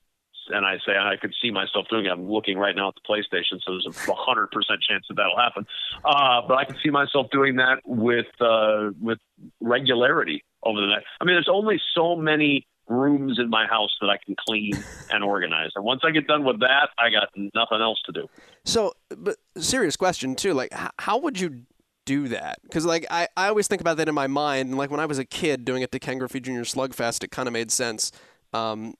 [0.49, 2.11] and I say I could see myself doing it.
[2.11, 5.36] I'm looking right now at the PlayStation, so there's a hundred percent chance that that'll
[5.36, 5.66] happen.
[6.05, 9.18] Uh, but I can see myself doing that with uh, with
[9.61, 11.07] regularity over the next.
[11.20, 14.72] I mean, there's only so many rooms in my house that I can clean
[15.11, 15.70] and organize.
[15.74, 18.28] And once I get done with that, I got nothing else to do.
[18.64, 20.55] So, but serious question too.
[20.55, 21.62] Like, how would you
[22.05, 22.59] do that?
[22.62, 24.70] Because like I, I always think about that in my mind.
[24.70, 26.62] And like when I was a kid doing it to Ken Griffey Jr.
[26.62, 28.12] Slugfest, it kind of made sense.
[28.53, 28.95] Um,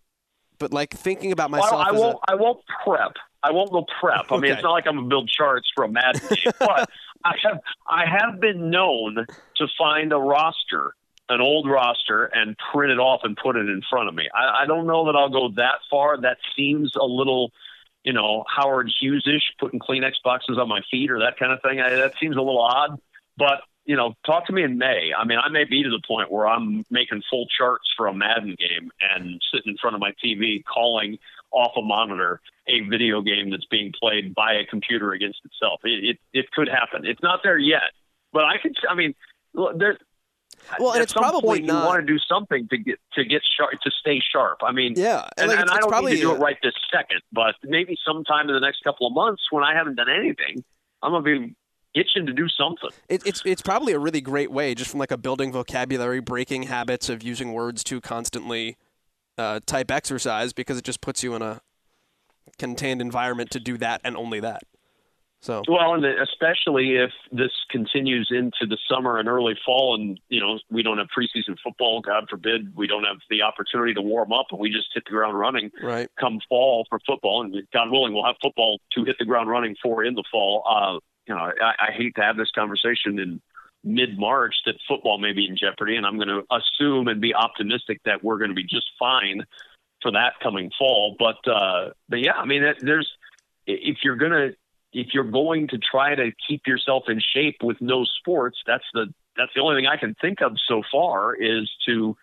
[0.65, 2.17] but like thinking about myself, well, I won't.
[2.27, 2.33] A...
[2.33, 3.13] I won't prep.
[3.43, 4.33] I won't go prep.
[4.33, 6.89] I mean, it's not like I'm gonna build charts for a Madden game, but
[7.23, 10.95] I have I have been known to find a roster
[11.29, 14.29] an old roster and print it off and put it in front of me.
[14.35, 16.21] I, I don't know that I'll go that far.
[16.21, 17.51] That seems a little,
[18.05, 21.81] you know, Howard Hughes-ish, putting Kleenex boxes on my feet or that kind of thing.
[21.81, 23.01] I, that seems a little odd.
[23.39, 25.13] But you know, talk to me in May.
[25.17, 28.15] I mean, I may be to the point where I'm making full charts for a
[28.15, 31.19] Madden game and sitting in front of my TV calling
[31.51, 35.81] off a monitor a video game that's being played by a computer against itself.
[35.85, 37.05] It it, it could happen.
[37.05, 37.93] It's not there yet,
[38.33, 38.75] but I could.
[38.89, 39.15] I mean,
[39.77, 39.99] there
[40.79, 41.81] well, and at it's some probably point not.
[41.81, 44.61] you want to do something to get to get sharp to stay sharp.
[44.63, 46.75] I mean, yeah, and, like, and I don't probably need to do it right this
[46.93, 50.65] second, but maybe sometime in the next couple of months when I haven't done anything,
[51.03, 51.55] I'm gonna be
[51.95, 52.91] itching to do something.
[53.09, 56.65] It, it's it's probably a really great way, just from like a building vocabulary, breaking
[56.65, 58.77] habits of using words to constantly,
[59.39, 61.61] uh, type exercise because it just puts you in a
[62.59, 64.63] contained environment to do that and only that.
[65.45, 70.41] So Well, and especially if this continues into the summer and early fall, and you
[70.41, 72.01] know we don't have preseason football.
[72.01, 75.11] God forbid we don't have the opportunity to warm up, and we just hit the
[75.11, 75.71] ground running.
[75.83, 79.51] right, Come fall for football, and God willing, we'll have football to hit the ground
[79.51, 80.65] running for in the fall.
[80.67, 83.41] Uh, you know, I, I hate to have this conversation in
[83.83, 87.35] mid March that football may be in jeopardy, and I'm going to assume and be
[87.35, 89.45] optimistic that we're going to be just fine
[90.03, 91.17] for that coming fall.
[91.19, 93.11] But uh, but yeah, I mean, there's
[93.67, 94.51] if you're gonna
[94.93, 99.07] if you're going to try to keep yourself in shape with no sports, that's the
[99.37, 102.17] that's the only thing I can think of so far is to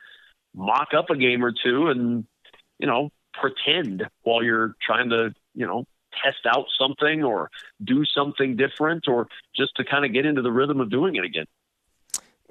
[0.56, 2.26] mock up a game or two and
[2.80, 5.86] you know pretend while you're trying to you know
[6.24, 7.50] test out something or
[7.84, 11.24] do something different or just to kind of get into the rhythm of doing it
[11.24, 11.46] again.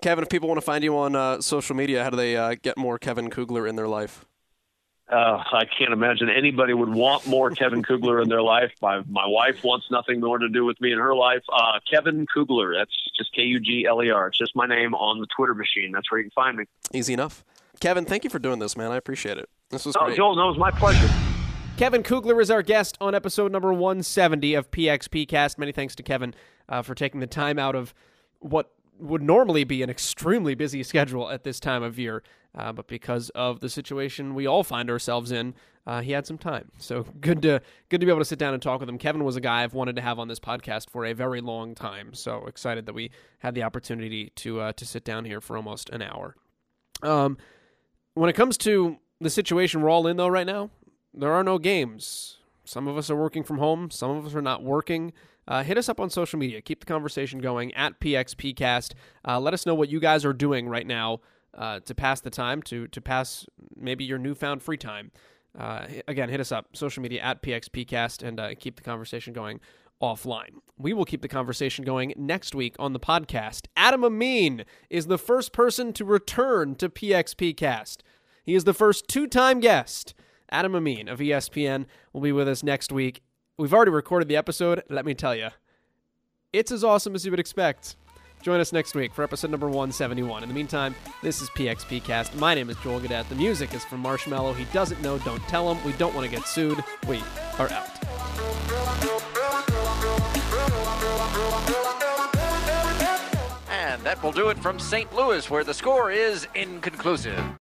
[0.03, 2.55] Kevin, if people want to find you on uh, social media, how do they uh,
[2.63, 4.25] get more Kevin Kugler in their life?
[5.11, 8.71] Uh, I can't imagine anybody would want more Kevin Kugler in their life.
[8.81, 11.43] My my wife wants nothing more to do with me in her life.
[11.53, 14.29] Uh, Kevin Kugler, that's just K U G L E R.
[14.29, 15.91] It's just my name on the Twitter machine.
[15.93, 16.65] That's where you can find me.
[16.95, 17.45] Easy enough.
[17.81, 18.93] Kevin, thank you for doing this, man.
[18.93, 19.49] I appreciate it.
[19.71, 20.17] This was oh, great.
[20.17, 21.09] Joel, no, it was my pleasure.
[21.81, 25.59] Kevin Kugler is our guest on episode number 170 of PXP Cast.
[25.59, 26.35] Many thanks to Kevin
[26.69, 27.95] uh, for taking the time out of
[28.41, 32.23] what would normally be an extremely busy schedule at this time of year
[32.55, 35.55] uh, but because of the situation we all find ourselves in,
[35.87, 36.71] uh, he had some time.
[36.77, 38.99] So good to good to be able to sit down and talk with him.
[38.99, 41.75] Kevin was a guy I've wanted to have on this podcast for a very long
[41.75, 42.13] time.
[42.13, 45.89] So excited that we had the opportunity to uh, to sit down here for almost
[45.89, 46.37] an hour.
[47.03, 47.39] Um,
[48.13, 50.71] when it comes to the situation we're all in, though, right now,
[51.13, 52.39] there are no games.
[52.65, 53.91] Some of us are working from home.
[53.91, 55.13] Some of us are not working.
[55.49, 56.61] Uh, hit us up on social media.
[56.61, 58.93] Keep the conversation going at PXPcast.
[59.27, 61.21] Uh, let us know what you guys are doing right now
[61.55, 63.47] uh, to pass the time, to to pass
[63.77, 65.11] maybe your newfound free time.
[65.59, 69.61] Uh, again, hit us up, social media at PXPcast, and uh, keep the conversation going
[70.01, 70.61] offline.
[70.79, 73.67] We will keep the conversation going next week on the podcast.
[73.77, 77.99] Adam Amin is the first person to return to PXPcast.
[78.45, 80.15] He is the first two time guest.
[80.51, 83.23] Adam Amin of ESPN will be with us next week.
[83.57, 84.83] We've already recorded the episode.
[84.89, 85.49] Let me tell you,
[86.53, 87.97] it's as awesome as you would expect.
[88.43, 90.43] Join us next week for episode number 171.
[90.43, 92.35] In the meantime, this is PXP Cast.
[92.37, 93.29] My name is Joel Gadet.
[93.29, 94.57] The music is from Marshmello.
[94.57, 95.85] He doesn't know, don't tell him.
[95.85, 96.83] We don't want to get sued.
[97.07, 97.23] We
[97.59, 97.91] are out.
[103.71, 105.15] And that will do it from St.
[105.15, 107.60] Louis, where the score is inconclusive.